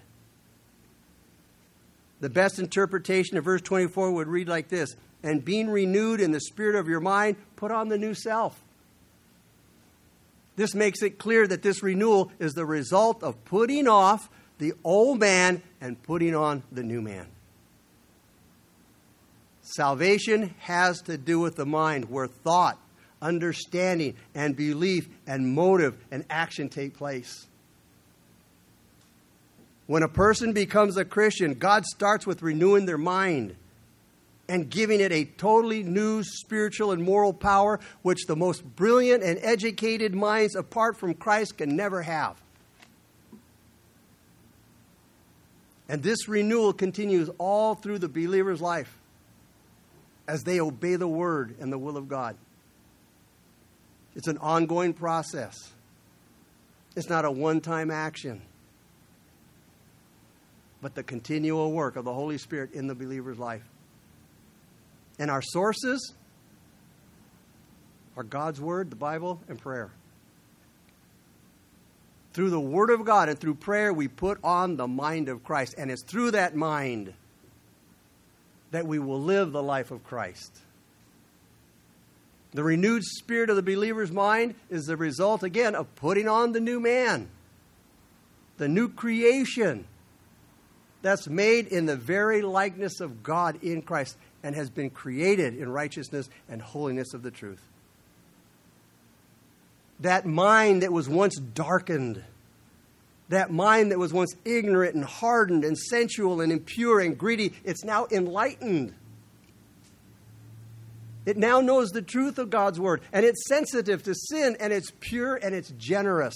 The 2.22 2.30
best 2.30 2.58
interpretation 2.58 3.38
of 3.38 3.44
verse 3.44 3.62
24 3.62 4.12
would 4.12 4.28
read 4.28 4.48
like 4.48 4.70
this 4.70 4.96
And 5.22 5.44
being 5.44 5.70
renewed 5.70 6.22
in 6.22 6.32
the 6.32 6.40
spirit 6.40 6.76
of 6.76 6.88
your 6.88 7.02
mind, 7.02 7.36
put 7.58 7.72
on 7.72 7.90
the 7.90 7.98
new 7.98 8.14
self. 8.14 8.60
This 10.56 10.76
makes 10.76 11.02
it 11.02 11.18
clear 11.18 11.48
that 11.48 11.64
this 11.64 11.84
renewal 11.84 12.32
is 12.40 12.54
the 12.54 12.66
result 12.66 13.24
of 13.24 13.44
putting 13.44 13.88
off 13.88 14.30
the 14.58 14.74
old 14.84 15.20
man 15.20 15.62
and 15.82 16.02
putting 16.04 16.36
on 16.36 16.64
the 16.72 16.84
new 16.84 17.02
man. 17.02 17.28
Salvation 19.62 20.54
has 20.60 21.02
to 21.04 21.18
do 21.18 21.40
with 21.40 21.56
the 21.56 21.66
mind, 21.66 22.10
where 22.10 22.28
thought, 22.28 22.78
understanding, 23.22 24.16
and 24.36 24.56
belief, 24.56 25.08
and 25.26 25.54
motive 25.54 25.98
and 26.12 26.26
action 26.30 26.68
take 26.70 26.96
place. 26.96 27.48
When 29.88 30.04
a 30.04 30.10
person 30.10 30.54
becomes 30.54 30.98
a 30.98 31.06
Christian, 31.06 31.54
God 31.54 31.86
starts 31.86 32.28
with 32.28 32.42
renewing 32.42 32.86
their 32.86 32.98
mind 32.98 33.56
and 34.50 34.70
giving 34.70 35.00
it 35.00 35.12
a 35.12 35.26
totally 35.26 35.84
new 35.84 36.24
spiritual 36.24 36.92
and 36.92 37.02
moral 37.02 37.34
power, 37.34 37.80
which 38.02 38.26
the 38.26 38.36
most 38.36 38.64
brilliant 38.76 39.24
and 39.24 39.40
educated 39.42 40.14
minds 40.14 40.56
apart 40.56 40.98
from 40.98 41.14
Christ 41.14 41.58
can 41.58 41.76
never 41.76 42.02
have. 42.02 42.43
And 45.90 46.02
this 46.02 46.28
renewal 46.28 46.74
continues 46.74 47.30
all 47.38 47.76
through 47.76 48.00
the 48.00 48.08
believer's 48.08 48.62
life 48.62 48.98
as 50.28 50.44
they 50.44 50.60
obey 50.60 50.96
the 50.96 51.08
word 51.08 51.56
and 51.60 51.72
the 51.72 51.78
will 51.78 51.98
of 51.98 52.08
God. 52.08 52.38
It's 54.16 54.28
an 54.28 54.38
ongoing 54.38 54.94
process, 54.94 55.56
it's 56.96 57.10
not 57.10 57.26
a 57.26 57.32
one 57.32 57.62
time 57.62 57.92
action, 57.92 58.42
but 60.82 60.96
the 60.96 61.04
continual 61.04 61.72
work 61.72 61.96
of 61.96 62.06
the 62.06 62.14
Holy 62.14 62.38
Spirit 62.38 62.74
in 62.74 62.88
the 62.88 62.96
believer's 62.96 63.40
life. 63.40 63.64
And 65.20 65.30
our 65.30 65.42
sources 65.42 66.14
are 68.16 68.24
God's 68.24 68.62
Word, 68.62 68.90
the 68.90 68.96
Bible, 68.96 69.42
and 69.48 69.60
prayer. 69.60 69.92
Through 72.34 72.50
the 72.50 72.60
Word 72.60 72.90
of 72.90 73.06
God 73.06 73.30
and 73.30 73.40
through 73.40 73.56
prayer, 73.56 73.94
we 73.94 74.08
put 74.08 74.40
on 74.44 74.76
the 74.76 74.88
mind 74.88 75.30
of 75.30 75.44
Christ. 75.44 75.76
And 75.78 75.92
it's 75.92 76.04
through 76.04 76.32
that 76.32 76.56
mind 76.56 77.14
that 78.72 78.88
we 78.88 78.98
will 78.98 79.22
live 79.22 79.52
the 79.52 79.62
life 79.62 79.92
of 79.92 80.04
Christ. 80.04 80.60
The 82.54 82.64
renewed 82.64 83.04
spirit 83.04 83.50
of 83.50 83.56
the 83.56 83.64
believer's 83.64 84.12
mind 84.12 84.56
is 84.70 84.86
the 84.86 84.98
result, 84.98 85.44
again, 85.44 85.76
of 85.76 85.94
putting 85.96 86.28
on 86.28 86.52
the 86.52 86.60
new 86.60 86.80
man, 86.80 87.30
the 88.58 88.68
new 88.68 88.90
creation 88.90 89.86
that's 91.02 91.28
made 91.28 91.68
in 91.68 91.86
the 91.86 91.96
very 91.96 92.42
likeness 92.42 93.00
of 93.00 93.24
God 93.24 93.64
in 93.64 93.82
Christ 93.82 94.18
and 94.42 94.56
has 94.56 94.70
been 94.70 94.90
created 94.90 95.56
in 95.56 95.70
righteousness 95.70 96.30
and 96.50 96.62
holiness 96.62 97.14
of 97.14 97.24
the 97.24 97.32
truth. 97.32 97.62
That 100.04 100.26
mind 100.26 100.82
that 100.82 100.92
was 100.92 101.08
once 101.08 101.38
darkened, 101.38 102.22
that 103.30 103.52
mind 103.52 103.92
that 103.92 104.00
was 104.00 104.12
once 104.12 104.36
ignorant 104.44 104.96
and 104.96 105.06
hardened 105.06 105.64
and 105.64 105.78
sensual 105.78 106.42
and 106.42 106.52
impure 106.52 107.00
and 107.00 107.18
greedy, 107.18 107.54
it's 107.64 107.86
now 107.86 108.08
enlightened. 108.12 108.94
It 111.26 111.38
now 111.38 111.62
knows 111.62 111.92
the 111.92 112.02
truth 112.02 112.38
of 112.38 112.50
God's 112.50 112.82
word, 112.82 113.00
and 113.14 113.26
it's 113.26 113.48
sensitive 113.48 114.04
to 114.04 114.14
sin, 114.14 114.58
and 114.60 114.74
it's 114.74 114.92
pure 115.00 115.38
and 115.38 115.56
it's 115.56 115.72
generous. 115.78 116.36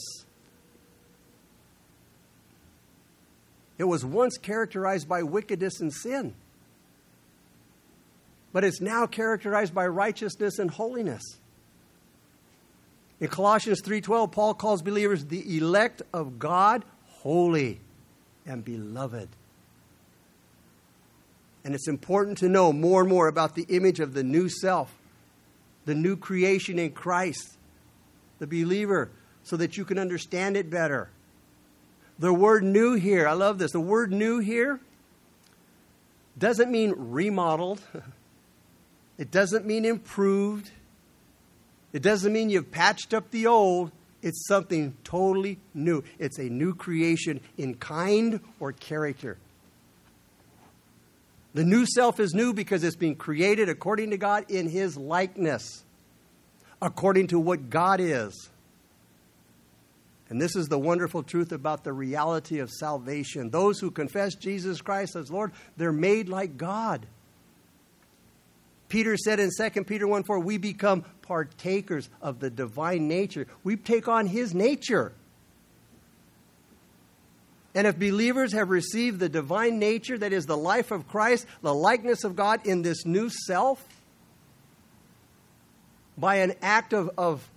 It 3.77 3.83
was 3.83 4.05
once 4.05 4.37
characterized 4.37 5.09
by 5.09 5.23
wickedness 5.23 5.81
and 5.81 5.91
sin. 5.91 6.35
But 8.53 8.63
it's 8.63 8.79
now 8.79 9.07
characterized 9.07 9.73
by 9.75 9.87
righteousness 9.87 10.57
and 10.57 10.71
holiness. 10.71 11.21
In 13.19 13.27
Colossians 13.27 13.81
3:12, 13.81 14.31
Paul 14.31 14.53
calls 14.53 14.81
believers 14.81 15.25
the 15.25 15.57
elect 15.57 16.01
of 16.13 16.37
God, 16.37 16.85
holy 17.05 17.81
and 18.45 18.63
beloved. 18.63 19.29
And 21.63 21.73
it's 21.75 21.87
important 21.87 22.37
to 22.39 22.47
know 22.47 22.71
more 22.71 23.01
and 23.01 23.09
more 23.09 23.27
about 23.27 23.55
the 23.55 23.65
image 23.69 23.99
of 23.99 24.13
the 24.13 24.23
new 24.23 24.47
self, 24.47 24.93
the 25.85 25.95
new 25.95 26.15
creation 26.15 26.79
in 26.79 26.91
Christ, 26.91 27.57
the 28.39 28.47
believer, 28.47 29.09
so 29.43 29.57
that 29.57 29.77
you 29.77 29.83
can 29.83 29.97
understand 29.97 30.55
it 30.55 30.69
better. 30.69 31.09
The 32.19 32.33
word 32.33 32.63
new 32.63 32.93
here, 32.93 33.27
I 33.27 33.33
love 33.33 33.57
this. 33.57 33.71
The 33.71 33.79
word 33.79 34.11
new 34.11 34.39
here 34.39 34.79
doesn't 36.37 36.71
mean 36.71 36.93
remodeled, 36.95 37.81
it 39.17 39.31
doesn't 39.31 39.65
mean 39.65 39.85
improved, 39.85 40.71
it 41.97 42.03
doesn't 42.03 42.31
mean 42.31 42.51
you've 42.51 42.69
patched 42.69 43.15
up 43.15 43.31
the 43.31 43.47
old. 43.47 43.91
It's 44.21 44.45
something 44.45 44.95
totally 45.03 45.57
new. 45.73 46.03
It's 46.19 46.37
a 46.37 46.43
new 46.43 46.75
creation 46.75 47.41
in 47.57 47.73
kind 47.73 48.39
or 48.59 48.71
character. 48.71 49.39
The 51.55 51.63
new 51.63 51.87
self 51.87 52.19
is 52.19 52.35
new 52.35 52.53
because 52.53 52.83
it's 52.83 52.95
being 52.95 53.15
created 53.15 53.67
according 53.67 54.11
to 54.11 54.17
God 54.17 54.45
in 54.47 54.69
His 54.69 54.95
likeness, 54.95 55.83
according 56.83 57.29
to 57.29 57.39
what 57.39 57.71
God 57.71 57.99
is. 57.99 58.51
And 60.29 60.39
this 60.39 60.55
is 60.55 60.67
the 60.67 60.77
wonderful 60.77 61.23
truth 61.23 61.51
about 61.51 61.83
the 61.83 61.93
reality 61.93 62.59
of 62.59 62.69
salvation. 62.69 63.49
Those 63.49 63.79
who 63.79 63.89
confess 63.89 64.35
Jesus 64.35 64.83
Christ 64.83 65.15
as 65.15 65.31
Lord, 65.31 65.51
they're 65.77 65.91
made 65.91 66.29
like 66.29 66.57
God. 66.57 67.07
Peter 68.89 69.17
said 69.17 69.39
in 69.39 69.49
2 69.55 69.83
Peter 69.83 70.07
1 70.07 70.23
4, 70.23 70.39
we 70.39 70.57
become 70.57 71.03
partakers 71.21 72.09
of 72.21 72.39
the 72.39 72.49
divine 72.49 73.07
nature. 73.07 73.47
We 73.63 73.75
take 73.75 74.07
on 74.07 74.27
his 74.27 74.53
nature. 74.53 75.13
And 77.75 77.85
if 77.85 77.99
believers 77.99 78.53
have 78.53 78.69
received 78.69 79.19
the 79.19 79.29
divine 79.29 79.77
nature, 79.77 80.17
that 80.17 80.33
is 80.33 80.45
the 80.45 80.57
life 80.57 80.89
of 80.89 81.07
Christ, 81.07 81.45
the 81.61 81.73
likeness 81.73 82.23
of 82.23 82.35
God 82.35 82.65
in 82.65 82.81
this 82.81 83.05
new 83.05 83.29
self, 83.29 83.85
by 86.17 86.37
an 86.37 86.53
act 86.61 86.93
of, 86.93 87.11
of 87.17 87.47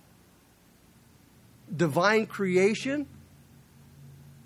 divine 1.75 2.27
creation, 2.27 3.07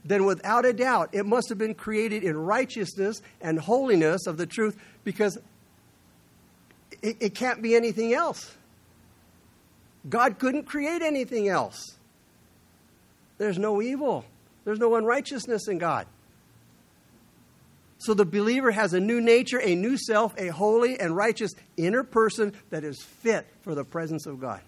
then 0.05 0.25
without 0.25 0.65
a 0.65 0.71
doubt, 0.71 1.09
it 1.11 1.25
must 1.25 1.49
have 1.49 1.57
been 1.57 1.73
created 1.73 2.23
in 2.23 2.37
righteousness 2.37 3.21
and 3.41 3.59
holiness 3.59 4.27
of 4.27 4.37
the 4.37 4.45
truth 4.45 4.79
because 5.03 5.37
it, 7.01 7.17
it 7.19 7.35
can't 7.35 7.61
be 7.61 7.75
anything 7.75 8.13
else. 8.13 8.55
God 10.07 10.37
couldn't 10.39 10.63
create 10.63 11.01
anything 11.01 11.47
else. 11.47 11.95
There's 13.37 13.57
no 13.57 13.81
evil, 13.81 14.25
there's 14.63 14.79
no 14.79 14.95
unrighteousness 14.95 15.67
in 15.67 15.77
God. 15.77 16.07
So 17.97 18.13
the 18.13 18.25
believer 18.25 18.71
has 18.71 18.93
a 18.93 18.99
new 18.99 19.19
nature, 19.19 19.59
a 19.59 19.73
new 19.73 19.97
self, 19.97 20.37
a 20.37 20.49
holy 20.49 20.99
and 20.99 21.15
righteous 21.15 21.53
inner 21.75 22.03
person 22.03 22.53
that 22.69 22.83
is 22.83 23.01
fit 23.01 23.47
for 23.61 23.73
the 23.73 23.83
presence 23.83 24.27
of 24.27 24.39
God. 24.39 24.61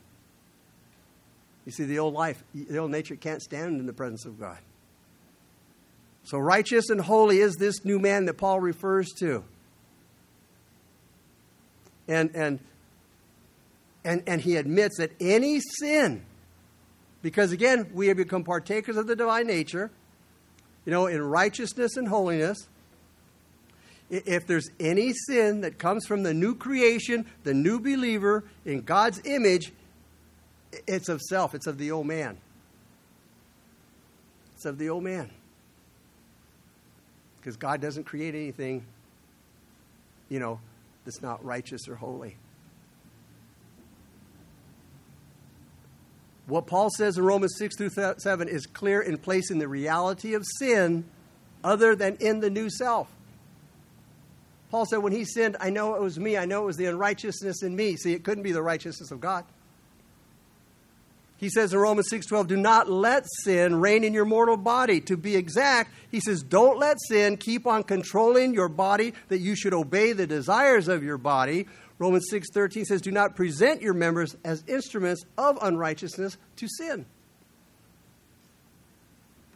You 1.65 1.71
see, 1.71 1.83
the 1.83 1.99
old 1.99 2.13
life, 2.13 2.43
the 2.55 2.77
old 2.77 2.91
nature 2.91 3.15
can't 3.15 3.41
stand 3.41 3.79
in 3.79 3.85
the 3.85 3.93
presence 3.93 4.25
of 4.25 4.39
God. 4.39 4.57
So, 6.23 6.37
righteous 6.37 6.89
and 6.89 6.99
holy 6.99 7.39
is 7.39 7.55
this 7.55 7.85
new 7.85 7.99
man 7.99 8.25
that 8.25 8.35
Paul 8.35 8.59
refers 8.59 9.09
to. 9.19 9.43
And, 12.07 12.35
and, 12.35 12.59
and, 14.03 14.23
and 14.25 14.41
he 14.41 14.55
admits 14.55 14.97
that 14.97 15.11
any 15.19 15.59
sin, 15.59 16.23
because 17.21 17.51
again, 17.51 17.89
we 17.93 18.07
have 18.07 18.17
become 18.17 18.43
partakers 18.43 18.95
of 18.95 19.07
the 19.07 19.15
divine 19.15 19.47
nature, 19.47 19.91
you 20.85 20.91
know, 20.91 21.07
in 21.07 21.21
righteousness 21.21 21.97
and 21.97 22.07
holiness. 22.07 22.57
If 24.09 24.47
there's 24.47 24.69
any 24.79 25.11
sin 25.11 25.61
that 25.61 25.77
comes 25.77 26.05
from 26.05 26.23
the 26.23 26.33
new 26.33 26.55
creation, 26.55 27.25
the 27.43 27.53
new 27.53 27.79
believer 27.79 28.45
in 28.63 28.81
God's 28.83 29.21
image, 29.25 29.73
it's 30.87 31.09
of 31.09 31.21
self, 31.21 31.53
it's 31.53 31.67
of 31.67 31.77
the 31.77 31.91
old 31.91 32.07
man. 32.07 32.37
It's 34.55 34.65
of 34.65 34.77
the 34.77 34.89
old 34.89 35.03
man. 35.03 35.29
Because 37.35 37.57
God 37.57 37.81
doesn't 37.81 38.05
create 38.05 38.33
anything, 38.33 38.85
you 40.29 40.39
know, 40.39 40.59
that's 41.07 41.21
not 41.21 41.43
righteous 41.43 41.87
or 41.87 41.95
holy. 41.95 42.35
What 46.47 46.67
Paul 46.67 46.89
says 46.89 47.17
in 47.17 47.23
Romans 47.23 47.55
6 47.57 47.77
through 47.77 47.91
7 48.17 48.47
is 48.49 48.65
clear 48.65 49.01
in 49.01 49.17
placing 49.17 49.59
the 49.59 49.69
reality 49.69 50.33
of 50.33 50.43
sin 50.59 51.05
other 51.63 51.95
than 51.95 52.17
in 52.17 52.41
the 52.41 52.49
new 52.49 52.69
self. 52.69 53.09
Paul 54.69 54.85
said, 54.85 54.97
when 54.97 55.13
he 55.13 55.23
sinned, 55.23 55.55
I 55.61 55.69
know 55.69 55.95
it 55.95 56.01
was 56.01 56.19
me. 56.19 56.35
I 56.35 56.43
know 56.43 56.63
it 56.63 56.65
was 56.65 56.75
the 56.75 56.87
unrighteousness 56.87 57.63
in 57.63 57.73
me. 57.73 57.95
See, 57.95 58.11
it 58.11 58.25
couldn't 58.25 58.43
be 58.43 58.51
the 58.51 58.61
righteousness 58.61 59.09
of 59.09 59.21
God. 59.21 59.45
He 61.37 61.49
says 61.49 61.71
in 61.71 61.79
Romans 61.79 62.09
6:12, 62.09 62.47
"Do 62.47 62.57
not 62.57 62.89
let 62.89 63.25
sin 63.43 63.79
reign 63.79 64.03
in 64.03 64.13
your 64.13 64.25
mortal 64.25 64.57
body." 64.57 64.99
To 65.01 65.15
be 65.15 65.35
exact, 65.35 65.91
he 66.09 66.19
says, 66.19 66.41
"Don't 66.41 66.79
let 66.79 66.97
sin 67.07 67.37
keep 67.37 67.67
on 67.67 67.83
controlling 67.83 68.53
your 68.53 68.69
body 68.69 69.13
that 69.27 69.39
you 69.39 69.55
should 69.55 69.73
obey 69.73 70.13
the 70.13 70.25
desires 70.25 70.87
of 70.87 71.03
your 71.03 71.19
body." 71.19 71.67
Romans 71.99 72.27
6:13 72.29 72.85
says, 72.85 73.01
"Do 73.01 73.11
not 73.11 73.35
present 73.35 73.81
your 73.81 73.93
members 73.93 74.35
as 74.43 74.63
instruments 74.67 75.25
of 75.37 75.59
unrighteousness 75.61 76.37
to 76.55 76.67
sin." 76.67 77.05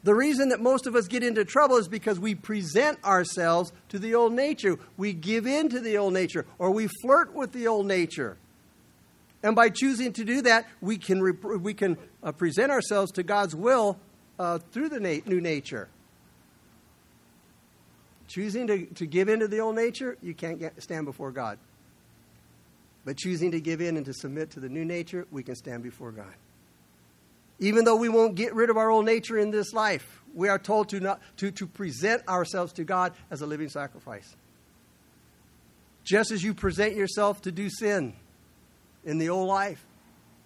The 0.03 0.15
reason 0.15 0.49
that 0.49 0.59
most 0.59 0.87
of 0.87 0.95
us 0.95 1.07
get 1.07 1.23
into 1.23 1.45
trouble 1.45 1.77
is 1.77 1.87
because 1.87 2.19
we 2.19 2.33
present 2.33 3.03
ourselves 3.03 3.71
to 3.89 3.99
the 3.99 4.15
old 4.15 4.33
nature. 4.33 4.77
We 4.97 5.13
give 5.13 5.45
in 5.45 5.69
to 5.69 5.79
the 5.79 5.97
old 5.97 6.13
nature 6.13 6.45
or 6.57 6.71
we 6.71 6.89
flirt 7.01 7.35
with 7.35 7.51
the 7.51 7.67
old 7.67 7.85
nature. 7.85 8.37
And 9.43 9.55
by 9.55 9.69
choosing 9.69 10.13
to 10.13 10.23
do 10.23 10.43
that, 10.43 10.67
we 10.81 10.97
can, 10.97 11.21
rep- 11.21 11.43
we 11.43 11.73
can 11.73 11.97
uh, 12.21 12.31
present 12.31 12.71
ourselves 12.71 13.11
to 13.13 13.23
God's 13.23 13.55
will 13.55 13.97
uh, 14.37 14.59
through 14.71 14.89
the 14.89 14.99
na- 14.99 15.21
new 15.25 15.41
nature. 15.41 15.89
Choosing 18.27 18.67
to, 18.67 18.85
to 18.85 19.05
give 19.05 19.29
in 19.29 19.39
to 19.39 19.47
the 19.47 19.59
old 19.59 19.75
nature, 19.75 20.17
you 20.21 20.33
can't 20.33 20.59
get, 20.59 20.81
stand 20.81 21.05
before 21.05 21.31
God. 21.31 21.57
But 23.03 23.17
choosing 23.17 23.51
to 23.51 23.59
give 23.59 23.81
in 23.81 23.97
and 23.97 24.05
to 24.05 24.13
submit 24.13 24.51
to 24.51 24.59
the 24.59 24.69
new 24.69 24.85
nature, 24.85 25.25
we 25.31 25.43
can 25.43 25.55
stand 25.55 25.83
before 25.83 26.11
God. 26.11 26.33
Even 27.59 27.83
though 27.83 27.95
we 27.95 28.09
won't 28.09 28.35
get 28.35 28.53
rid 28.55 28.69
of 28.69 28.77
our 28.77 28.89
old 28.89 29.05
nature 29.05 29.37
in 29.37 29.51
this 29.51 29.73
life, 29.73 30.21
we 30.33 30.49
are 30.49 30.59
told 30.59 30.89
to, 30.89 30.99
not, 30.99 31.19
to, 31.37 31.51
to 31.51 31.67
present 31.67 32.27
ourselves 32.27 32.73
to 32.73 32.83
God 32.83 33.13
as 33.29 33.41
a 33.41 33.45
living 33.45 33.69
sacrifice. 33.69 34.35
Just 36.03 36.31
as 36.31 36.43
you 36.43 36.53
present 36.53 36.95
yourself 36.95 37.41
to 37.41 37.51
do 37.51 37.69
sin, 37.69 38.13
in 39.05 39.17
the 39.17 39.29
old 39.29 39.47
life. 39.47 39.85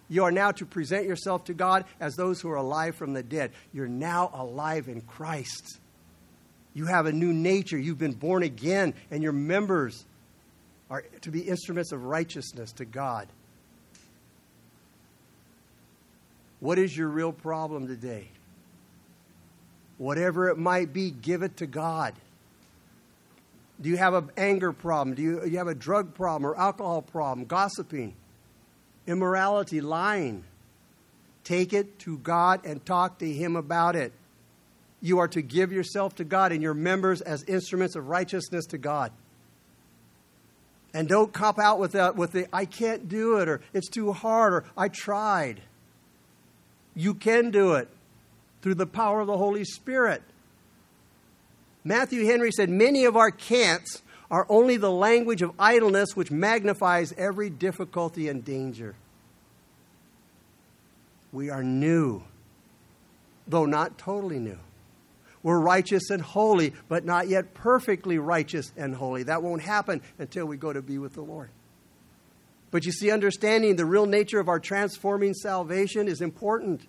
You 0.08 0.24
are 0.24 0.30
now 0.30 0.52
to 0.52 0.66
present 0.66 1.06
yourself 1.06 1.44
to 1.44 1.54
God 1.54 1.84
as 2.00 2.14
those 2.14 2.40
who 2.40 2.48
are 2.50 2.56
alive 2.56 2.94
from 2.94 3.12
the 3.12 3.22
dead. 3.22 3.50
You're 3.72 3.88
now 3.88 4.30
alive 4.32 4.88
in 4.88 5.00
Christ. 5.00 5.78
You 6.74 6.86
have 6.86 7.06
a 7.06 7.12
new 7.12 7.32
nature. 7.32 7.78
You've 7.78 7.98
been 7.98 8.12
born 8.12 8.42
again, 8.42 8.94
and 9.10 9.22
your 9.22 9.32
members 9.32 10.04
are 10.90 11.02
to 11.22 11.30
be 11.30 11.40
instruments 11.40 11.90
of 11.90 12.04
righteousness 12.04 12.70
to 12.72 12.84
God. 12.84 13.26
What 16.60 16.78
is 16.78 16.96
your 16.96 17.08
real 17.08 17.32
problem 17.32 17.88
today? 17.88 18.28
Whatever 19.98 20.48
it 20.48 20.58
might 20.58 20.92
be, 20.92 21.10
give 21.10 21.42
it 21.42 21.56
to 21.58 21.66
God. 21.66 22.14
Do 23.80 23.88
you 23.88 23.96
have 23.96 24.14
an 24.14 24.30
anger 24.36 24.72
problem? 24.72 25.16
Do 25.16 25.22
you, 25.22 25.44
you 25.44 25.58
have 25.58 25.68
a 25.68 25.74
drug 25.74 26.14
problem 26.14 26.46
or 26.50 26.56
alcohol 26.56 27.02
problem, 27.02 27.46
gossiping, 27.46 28.14
immorality, 29.06 29.80
lying? 29.80 30.44
Take 31.44 31.72
it 31.72 31.98
to 32.00 32.18
God 32.18 32.64
and 32.64 32.84
talk 32.84 33.18
to 33.18 33.32
Him 33.32 33.56
about 33.56 33.94
it. 33.96 34.12
You 35.00 35.18
are 35.18 35.28
to 35.28 35.42
give 35.42 35.72
yourself 35.72 36.16
to 36.16 36.24
God 36.24 36.52
and 36.52 36.62
your 36.62 36.74
members 36.74 37.20
as 37.20 37.44
instruments 37.44 37.94
of 37.94 38.08
righteousness 38.08 38.66
to 38.66 38.78
God. 38.78 39.12
And 40.92 41.08
don't 41.08 41.32
cop 41.32 41.58
out 41.58 41.78
with 41.78 41.92
that 41.92 42.16
with 42.16 42.32
the 42.32 42.48
I 42.52 42.64
can't 42.64 43.08
do 43.08 43.38
it 43.38 43.48
or 43.48 43.60
it's 43.74 43.88
too 43.88 44.12
hard 44.12 44.54
or 44.54 44.64
I 44.76 44.88
tried. 44.88 45.60
You 46.94 47.12
can 47.14 47.50
do 47.50 47.74
it 47.74 47.88
through 48.62 48.76
the 48.76 48.86
power 48.86 49.20
of 49.20 49.26
the 49.26 49.36
Holy 49.36 49.64
Spirit. 49.64 50.22
Matthew 51.84 52.24
Henry 52.24 52.50
said, 52.50 52.70
Many 52.70 53.04
of 53.04 53.16
our 53.16 53.30
can'ts 53.30 54.02
are 54.30 54.46
only 54.48 54.76
the 54.76 54.90
language 54.90 55.42
of 55.42 55.52
idleness 55.58 56.16
which 56.16 56.30
magnifies 56.30 57.12
every 57.16 57.50
difficulty 57.50 58.28
and 58.28 58.44
danger. 58.44 58.94
We 61.32 61.50
are 61.50 61.62
new, 61.62 62.22
though 63.46 63.66
not 63.66 63.98
totally 63.98 64.38
new. 64.38 64.58
We're 65.42 65.60
righteous 65.60 66.10
and 66.10 66.20
holy, 66.20 66.72
but 66.88 67.04
not 67.04 67.28
yet 67.28 67.54
perfectly 67.54 68.18
righteous 68.18 68.72
and 68.76 68.94
holy. 68.94 69.24
That 69.24 69.42
won't 69.42 69.62
happen 69.62 70.02
until 70.18 70.46
we 70.46 70.56
go 70.56 70.72
to 70.72 70.82
be 70.82 70.98
with 70.98 71.14
the 71.14 71.22
Lord. 71.22 71.50
But 72.72 72.84
you 72.84 72.90
see, 72.90 73.12
understanding 73.12 73.76
the 73.76 73.84
real 73.84 74.06
nature 74.06 74.40
of 74.40 74.48
our 74.48 74.58
transforming 74.58 75.34
salvation 75.34 76.08
is 76.08 76.20
important 76.20 76.82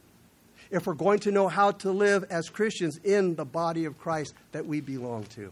if 0.72 0.88
we're 0.88 0.96
going 0.96 1.20
to 1.20 1.32
know 1.32 1.48
how 1.48 1.72
to 1.72 1.92
live 1.92 2.26
as 2.30 2.50
Christians 2.50 2.98
in 3.04 3.36
the 3.36 3.46
body 3.46 3.86
of 3.86 4.00
Christ 4.00 4.34
that 4.54 4.66
we 4.66 4.82
belong 4.82 5.26
to. 5.36 5.52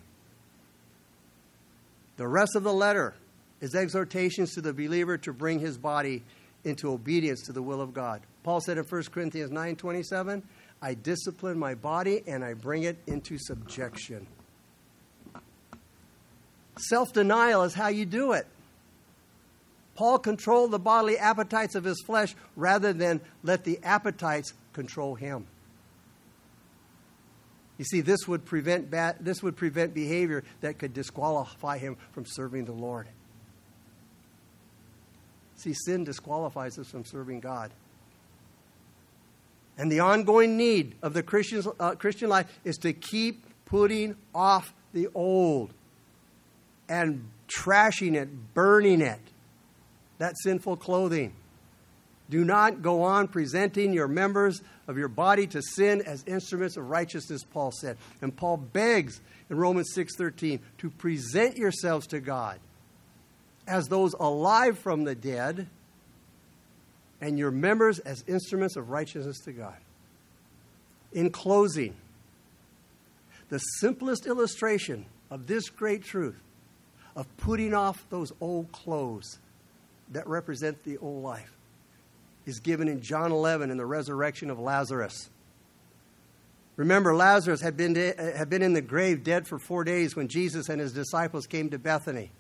The 2.18 2.28
rest 2.28 2.56
of 2.56 2.64
the 2.64 2.74
letter 2.74 3.14
is 3.62 3.76
exhortations 3.76 4.54
to 4.54 4.62
the 4.62 4.74
believer 4.74 5.18
to 5.20 5.34
bring 5.34 5.60
his 5.60 5.78
body 5.78 6.24
into 6.64 6.92
obedience 6.92 7.42
to 7.44 7.52
the 7.52 7.62
will 7.62 7.82
of 7.82 7.94
God. 7.94 8.22
Paul 8.44 8.62
said 8.62 8.78
in 8.78 8.84
1 8.84 9.12
Corinthians 9.12 9.52
9:27, 9.52 10.44
"I 10.82 10.94
discipline 10.94 11.58
my 11.58 11.76
body 11.76 12.24
and 12.28 12.44
I 12.44 12.54
bring 12.54 12.84
it 12.84 12.98
into 13.08 13.38
subjection." 13.38 14.28
Self-denial 16.78 17.64
is 17.64 17.74
how 17.74 17.88
you 17.88 18.06
do 18.06 18.34
it. 18.34 18.48
Paul 19.96 20.20
controlled 20.20 20.72
the 20.72 20.80
bodily 20.80 21.18
appetites 21.18 21.76
of 21.76 21.86
his 21.86 22.02
flesh 22.06 22.36
rather 22.56 22.92
than 22.92 23.22
let 23.44 23.64
the 23.64 23.80
appetites 23.82 24.54
control 24.74 25.16
him. 25.16 25.48
You 27.78 27.86
see, 27.86 28.02
this 28.02 28.28
would 28.28 28.46
prevent 28.46 28.90
bad, 28.90 29.18
this 29.20 29.44
would 29.44 29.58
prevent 29.58 29.94
behavior 29.94 30.44
that 30.62 30.80
could 30.80 30.94
disqualify 30.94 31.78
him 31.78 31.98
from 32.12 32.26
serving 32.26 32.66
the 32.66 32.72
Lord. 32.72 33.08
See, 35.58 35.74
sin 35.74 36.04
disqualifies 36.04 36.78
us 36.80 36.90
from 36.90 37.06
serving 37.06 37.42
God. 37.42 37.72
And 39.78 39.92
the 39.92 40.00
ongoing 40.00 40.56
need 40.56 40.96
of 41.02 41.14
the 41.14 41.24
Christian's, 41.24 41.68
uh, 41.80 41.96
Christian 41.96 42.30
life 42.30 42.48
is 42.64 42.78
to 42.78 42.94
keep 42.94 43.44
putting 43.66 44.16
off 44.34 44.74
the 44.94 45.10
old 45.14 45.74
and 46.88 47.30
trashing 47.48 48.16
it, 48.16 48.54
burning 48.54 49.02
it, 49.02 49.20
that 50.18 50.34
sinful 50.44 50.78
clothing. 50.78 51.34
Do 52.30 52.44
not 52.44 52.82
go 52.82 53.04
on 53.04 53.28
presenting 53.28 53.94
your 53.94 54.08
members 54.08 54.62
of 54.88 54.98
your 54.98 55.08
body 55.08 55.46
to 55.48 55.62
sin 55.62 56.02
as 56.06 56.24
instruments 56.26 56.76
of 56.76 56.90
righteousness, 56.90 57.44
Paul 57.44 57.72
said. 57.72 57.98
And 58.22 58.36
Paul 58.36 58.58
begs 58.58 59.22
in 59.50 59.58
Romans 59.58 59.92
6:13 59.94 60.60
to 60.80 60.90
present 60.90 61.58
yourselves 61.58 62.08
to 62.08 62.20
God 62.20 62.60
as 63.68 63.88
those 63.88 64.14
alive 64.20 64.80
from 64.80 65.04
the 65.04 65.16
dead 65.16 65.68
and 67.22 67.38
your 67.38 67.52
members 67.52 68.00
as 68.00 68.24
instruments 68.28 68.76
of 68.76 68.90
righteousness 68.90 69.40
to 69.46 69.52
God. 69.52 69.78
In 71.12 71.30
closing, 71.30 71.96
the 73.50 73.60
simplest 73.60 74.26
illustration 74.26 75.06
of 75.30 75.48
this 75.48 75.70
great 75.70 76.04
truth 76.04 76.40
of 77.16 77.26
putting 77.38 77.74
off 77.74 78.06
those 78.10 78.32
old 78.42 78.72
clothes 78.72 79.40
that 80.12 80.28
represent 80.28 80.84
the 80.84 80.98
old 80.98 81.24
life 81.24 81.55
is 82.46 82.60
given 82.60 82.88
in 82.88 83.02
John 83.02 83.32
11 83.32 83.72
in 83.72 83.78
the 83.78 83.86
resurrection 83.86 84.50
of 84.50 84.60
Lazarus. 84.60 85.30
Remember, 86.76 87.16
Lazarus 87.16 87.62
had 87.62 87.78
been, 87.78 87.96
had 87.96 88.50
been 88.50 88.62
in 88.62 88.74
the 88.74 88.82
grave 88.82 89.24
dead 89.24 89.48
for 89.48 89.58
four 89.58 89.84
days 89.84 90.16
when 90.16 90.28
Jesus 90.28 90.70
and 90.70 90.82
his 90.82 90.92
disciples 90.92 91.48
came 91.48 91.70
to 91.70 91.80
Bethany. 91.80 92.32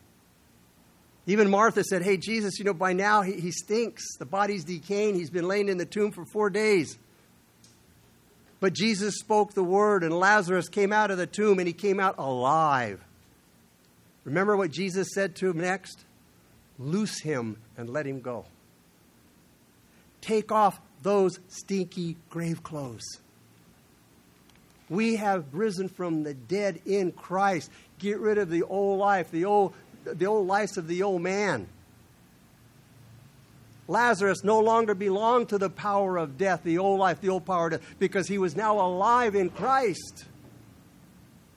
Even 1.25 1.49
Martha 1.49 1.83
said, 1.83 2.03
Hey, 2.03 2.17
Jesus, 2.17 2.59
you 2.59 2.65
know, 2.65 2.73
by 2.73 2.93
now 2.93 3.21
he, 3.21 3.39
he 3.39 3.51
stinks. 3.51 4.17
The 4.17 4.25
body's 4.25 4.63
decaying. 4.63 5.15
He's 5.15 5.29
been 5.29 5.47
laying 5.47 5.69
in 5.69 5.77
the 5.77 5.85
tomb 5.85 6.11
for 6.11 6.25
four 6.25 6.49
days. 6.49 6.97
But 8.59 8.73
Jesus 8.73 9.15
spoke 9.19 9.53
the 9.53 9.63
word, 9.63 10.03
and 10.03 10.13
Lazarus 10.13 10.69
came 10.69 10.93
out 10.93 11.11
of 11.11 11.17
the 11.17 11.27
tomb, 11.27 11.59
and 11.59 11.67
he 11.67 11.73
came 11.73 11.99
out 11.99 12.15
alive. 12.17 13.03
Remember 14.23 14.55
what 14.57 14.71
Jesus 14.71 15.09
said 15.13 15.35
to 15.37 15.49
him 15.49 15.59
next? 15.59 16.03
Loose 16.77 17.21
him 17.21 17.57
and 17.77 17.89
let 17.89 18.05
him 18.05 18.21
go. 18.21 18.45
Take 20.25 20.51
off 20.51 20.81
those 21.03 21.39
stinky 21.49 22.17
grave 22.31 22.63
clothes. 22.63 23.19
We 24.89 25.17
have 25.17 25.45
risen 25.53 25.87
from 25.87 26.23
the 26.23 26.33
dead 26.33 26.81
in 26.87 27.11
Christ. 27.11 27.69
Get 27.99 28.19
rid 28.19 28.39
of 28.39 28.49
the 28.49 28.63
old 28.63 28.97
life, 28.97 29.29
the 29.29 29.45
old 29.45 29.75
the 30.03 30.25
old 30.25 30.47
life 30.47 30.77
of 30.77 30.87
the 30.87 31.03
old 31.03 31.21
man. 31.21 31.67
Lazarus 33.87 34.43
no 34.43 34.59
longer 34.59 34.95
belonged 34.95 35.49
to 35.49 35.59
the 35.59 35.69
power 35.69 36.17
of 36.17 36.39
death, 36.39 36.63
the 36.63 36.79
old 36.79 36.99
life, 36.99 37.21
the 37.21 37.29
old 37.29 37.45
power 37.45 37.67
of 37.67 37.71
death, 37.73 37.95
because 37.99 38.27
he 38.27 38.39
was 38.39 38.55
now 38.55 38.79
alive 38.79 39.35
in 39.35 39.51
Christ. 39.51 40.25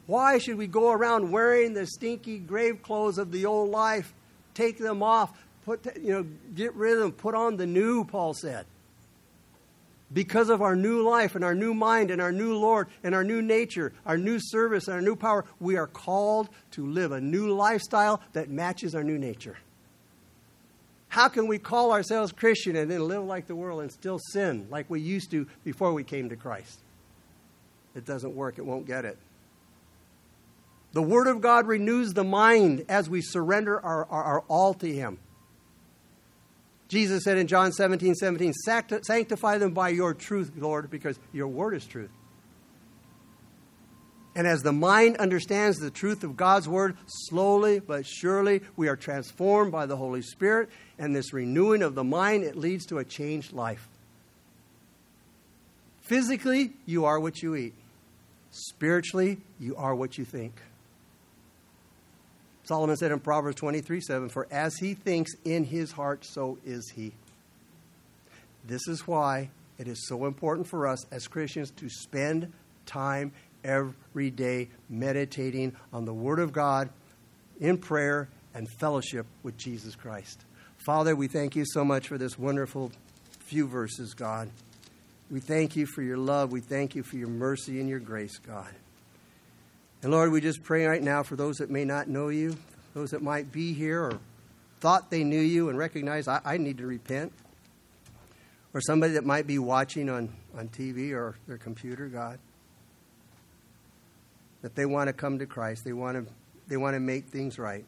Why 0.07 0.37
should 0.37 0.59
we 0.59 0.66
go 0.66 0.93
around 0.93 1.31
wearing 1.31 1.73
the 1.73 1.87
stinky 1.87 2.39
grave 2.39 2.83
clothes 2.83 3.16
of 3.16 3.33
the 3.33 3.47
old 3.47 3.71
life? 3.71 4.12
Take 4.53 4.77
them 4.77 5.03
off, 5.03 5.31
put 5.77 5.97
you 5.97 6.12
know, 6.12 6.27
get 6.55 6.75
rid 6.75 6.95
of 6.95 7.01
them, 7.01 7.12
put 7.12 7.35
on 7.35 7.57
the 7.57 7.66
new, 7.66 8.05
Paul 8.05 8.35
said 8.35 8.66
because 10.12 10.49
of 10.49 10.62
our 10.62 10.75
new 10.75 11.03
life 11.03 11.35
and 11.35 11.45
our 11.45 11.55
new 11.55 11.75
mind 11.75 12.11
and 12.11 12.21
our 12.21 12.33
new 12.33 12.57
Lord 12.57 12.89
and 13.03 13.14
our 13.14 13.25
new 13.25 13.43
nature, 13.43 13.93
our 14.07 14.16
new 14.16 14.39
service 14.41 14.87
and 14.87 14.95
our 14.95 15.03
new 15.03 15.16
power, 15.16 15.45
we 15.61 15.77
are 15.77 15.87
called 15.87 16.49
to 16.73 16.87
live 16.87 17.12
a 17.12 17.21
new 17.21 17.55
lifestyle 17.55 18.21
that 18.33 18.49
matches 18.49 18.95
our 18.95 19.05
new 19.05 19.19
nature. 19.19 19.59
How 21.09 21.29
can 21.29 21.47
we 21.47 21.59
call 21.59 21.93
ourselves 21.93 22.33
Christian 22.33 22.77
and 22.77 22.91
then 22.91 23.07
live 23.07 23.25
like 23.25 23.47
the 23.47 23.57
world 23.57 23.81
and 23.81 23.91
still 23.91 24.19
sin 24.33 24.66
like 24.71 24.89
we 24.89 25.01
used 25.01 25.31
to 25.31 25.47
before 25.64 25.93
we 25.93 26.05
came 26.05 26.29
to 26.29 26.37
Christ? 26.37 26.81
It 27.95 28.05
doesn't 28.05 28.35
work, 28.35 28.59
it 28.59 28.64
won't 28.64 28.87
get 28.87 29.05
it. 29.05 29.19
The 30.93 31.03
Word 31.03 31.27
of 31.27 31.43
God 31.43 31.66
renews 31.66 32.14
the 32.14 32.25
mind 32.25 32.87
as 32.89 33.11
we 33.11 33.21
surrender 33.21 33.79
our, 33.81 34.07
our, 34.07 34.25
our 34.25 34.41
all 34.49 34.73
to 34.75 34.91
Him. 34.91 35.19
Jesus 36.89 37.24
said 37.24 37.36
in 37.36 37.47
John 37.47 37.72
17, 37.72 38.14
17, 38.14 38.53
sanctify 38.55 39.59
them 39.59 39.72
by 39.72 39.91
your 39.91 40.14
truth, 40.14 40.53
Lord, 40.57 40.91
because 40.91 41.18
your 41.32 41.49
word 41.49 41.74
is 41.74 41.84
truth. 41.86 42.11
And 44.34 44.47
as 44.47 44.62
the 44.62 44.72
mind 44.72 45.16
understands 45.16 45.78
the 45.78 45.91
truth 45.91 46.22
of 46.22 46.36
God's 46.36 46.68
word, 46.68 46.97
slowly 47.07 47.80
but 47.80 48.07
surely 48.07 48.62
we 48.76 48.89
are 48.89 48.97
transformed 48.97 49.72
by 49.72 49.84
the 49.84 49.97
Holy 49.97 50.22
Spirit. 50.22 50.70
And 50.99 51.14
this 51.14 51.32
renewing 51.32 51.82
of 51.82 51.95
the 51.95 52.05
mind, 52.05 52.45
it 52.45 52.57
leads 52.57 52.86
to 52.86 52.99
a 52.99 53.05
changed 53.05 53.53
life. 53.53 53.89
Physically, 56.03 56.72
you 56.86 57.05
are 57.05 57.18
what 57.18 57.43
you 57.43 57.55
eat. 57.55 57.74
Spiritually, 58.51 59.39
you 59.59 59.76
are 59.76 59.95
what 59.95 60.16
you 60.16 60.24
think. 60.24 60.55
Solomon 62.69 62.99
said 62.99 63.12
in 63.12 63.21
Proverbs 63.21 63.57
23 63.57 64.03
7, 64.03 64.29
For 64.29 64.47
as 64.51 64.77
he 64.77 64.93
thinks 64.93 65.33
in 65.47 65.64
his 65.64 65.91
heart, 65.91 66.27
so 66.27 66.59
is 66.66 66.91
he. 66.91 67.12
This 68.66 68.87
is 68.87 69.07
why 69.07 69.49
it 69.79 69.89
is 69.89 70.07
so 70.07 70.27
important 70.27 70.69
for 70.69 70.87
us 70.87 71.07
as 71.11 71.27
Christians 71.29 71.71
to 71.73 71.89
spend 71.89 72.53
time 72.85 73.33
every 73.64 74.31
day 74.31 74.69
meditating 74.91 75.77
on 75.95 76.05
the 76.05 76.12
Word 76.12 76.41
of 76.41 76.53
God 76.53 76.91
in 77.59 77.79
prayer 77.79 78.29
and 78.53 78.69
fellowship 78.79 79.25
with 79.43 79.57
Jesus 79.57 79.97
Christ. 79.97 80.45
Father, 80.77 81.16
we 81.16 81.27
thank 81.27 81.57
you 81.57 81.64
so 81.66 81.87
much 81.87 82.07
for 82.07 82.19
this 82.19 82.39
wonderful 82.39 82.93
few 83.41 83.66
verses, 83.66 84.12
God. 84.12 84.51
We 85.31 85.41
thank 85.41 85.75
you 85.75 85.87
for 85.87 86.03
your 86.03 86.19
love. 86.19 86.53
We 86.53 86.61
thank 86.61 86.95
you 86.95 87.03
for 87.03 87.16
your 87.16 87.29
mercy 87.29 87.81
and 87.81 87.89
your 87.89 87.99
grace, 87.99 88.37
God. 88.37 88.75
And 90.03 90.12
Lord, 90.12 90.30
we 90.30 90.40
just 90.40 90.62
pray 90.62 90.86
right 90.86 91.03
now 91.03 91.22
for 91.22 91.34
those 91.36 91.57
that 91.57 91.70
may 91.70 91.84
not 91.84 92.09
know 92.09 92.28
you, 92.28 92.57
those 92.94 93.11
that 93.11 93.22
might 93.22 93.51
be 93.51 93.72
here 93.72 94.03
or 94.03 94.20
thought 94.80 95.11
they 95.11 95.24
knew 95.24 95.40
you 95.40 95.68
and 95.68 95.78
recognize 95.78 96.28
I, 96.28 96.40
I 96.44 96.57
need 96.57 96.78
to 96.78 96.86
repent. 96.86 97.32
or 98.74 98.80
somebody 98.80 99.14
that 99.14 99.24
might 99.24 99.46
be 99.46 99.59
watching 99.59 100.09
on, 100.09 100.28
on 100.57 100.68
TV 100.68 101.12
or 101.12 101.36
their 101.46 101.59
computer, 101.59 102.07
God, 102.07 102.38
that 104.62 104.74
they 104.74 104.86
want 104.86 105.09
to 105.09 105.12
come 105.12 105.38
to 105.38 105.46
Christ, 105.46 105.84
they 105.84 105.92
want 105.92 106.16
to, 106.16 106.32
they 106.68 106.76
want 106.76 106.94
to 106.94 107.01
make 107.01 107.26
things 107.26 107.59
right, 107.59 107.84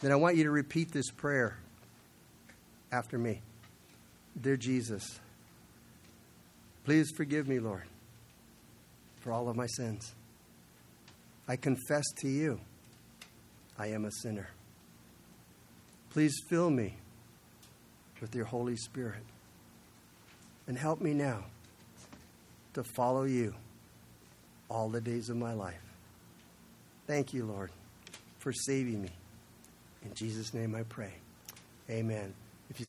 then 0.00 0.12
I 0.12 0.16
want 0.16 0.36
you 0.36 0.44
to 0.44 0.50
repeat 0.50 0.92
this 0.92 1.10
prayer 1.10 1.56
after 2.92 3.18
me. 3.18 3.40
Dear 4.40 4.56
Jesus, 4.56 5.18
please 6.84 7.10
forgive 7.10 7.48
me, 7.48 7.58
Lord, 7.58 7.84
for 9.20 9.32
all 9.32 9.48
of 9.48 9.56
my 9.56 9.66
sins. 9.66 10.14
I 11.48 11.56
confess 11.56 12.04
to 12.18 12.28
you 12.28 12.60
I 13.78 13.88
am 13.88 14.04
a 14.04 14.10
sinner. 14.10 14.48
Please 16.10 16.34
fill 16.48 16.70
me 16.70 16.96
with 18.20 18.34
your 18.34 18.46
Holy 18.46 18.76
Spirit 18.76 19.22
and 20.66 20.76
help 20.78 21.00
me 21.00 21.12
now 21.12 21.44
to 22.74 22.82
follow 22.82 23.24
you 23.24 23.54
all 24.68 24.88
the 24.88 25.00
days 25.00 25.28
of 25.28 25.36
my 25.36 25.52
life. 25.52 25.74
Thank 27.06 27.32
you, 27.32 27.44
Lord, 27.44 27.70
for 28.38 28.52
saving 28.52 29.02
me. 29.02 29.10
In 30.04 30.14
Jesus' 30.14 30.52
name 30.52 30.74
I 30.74 30.82
pray. 30.82 31.12
Amen. 31.88 32.34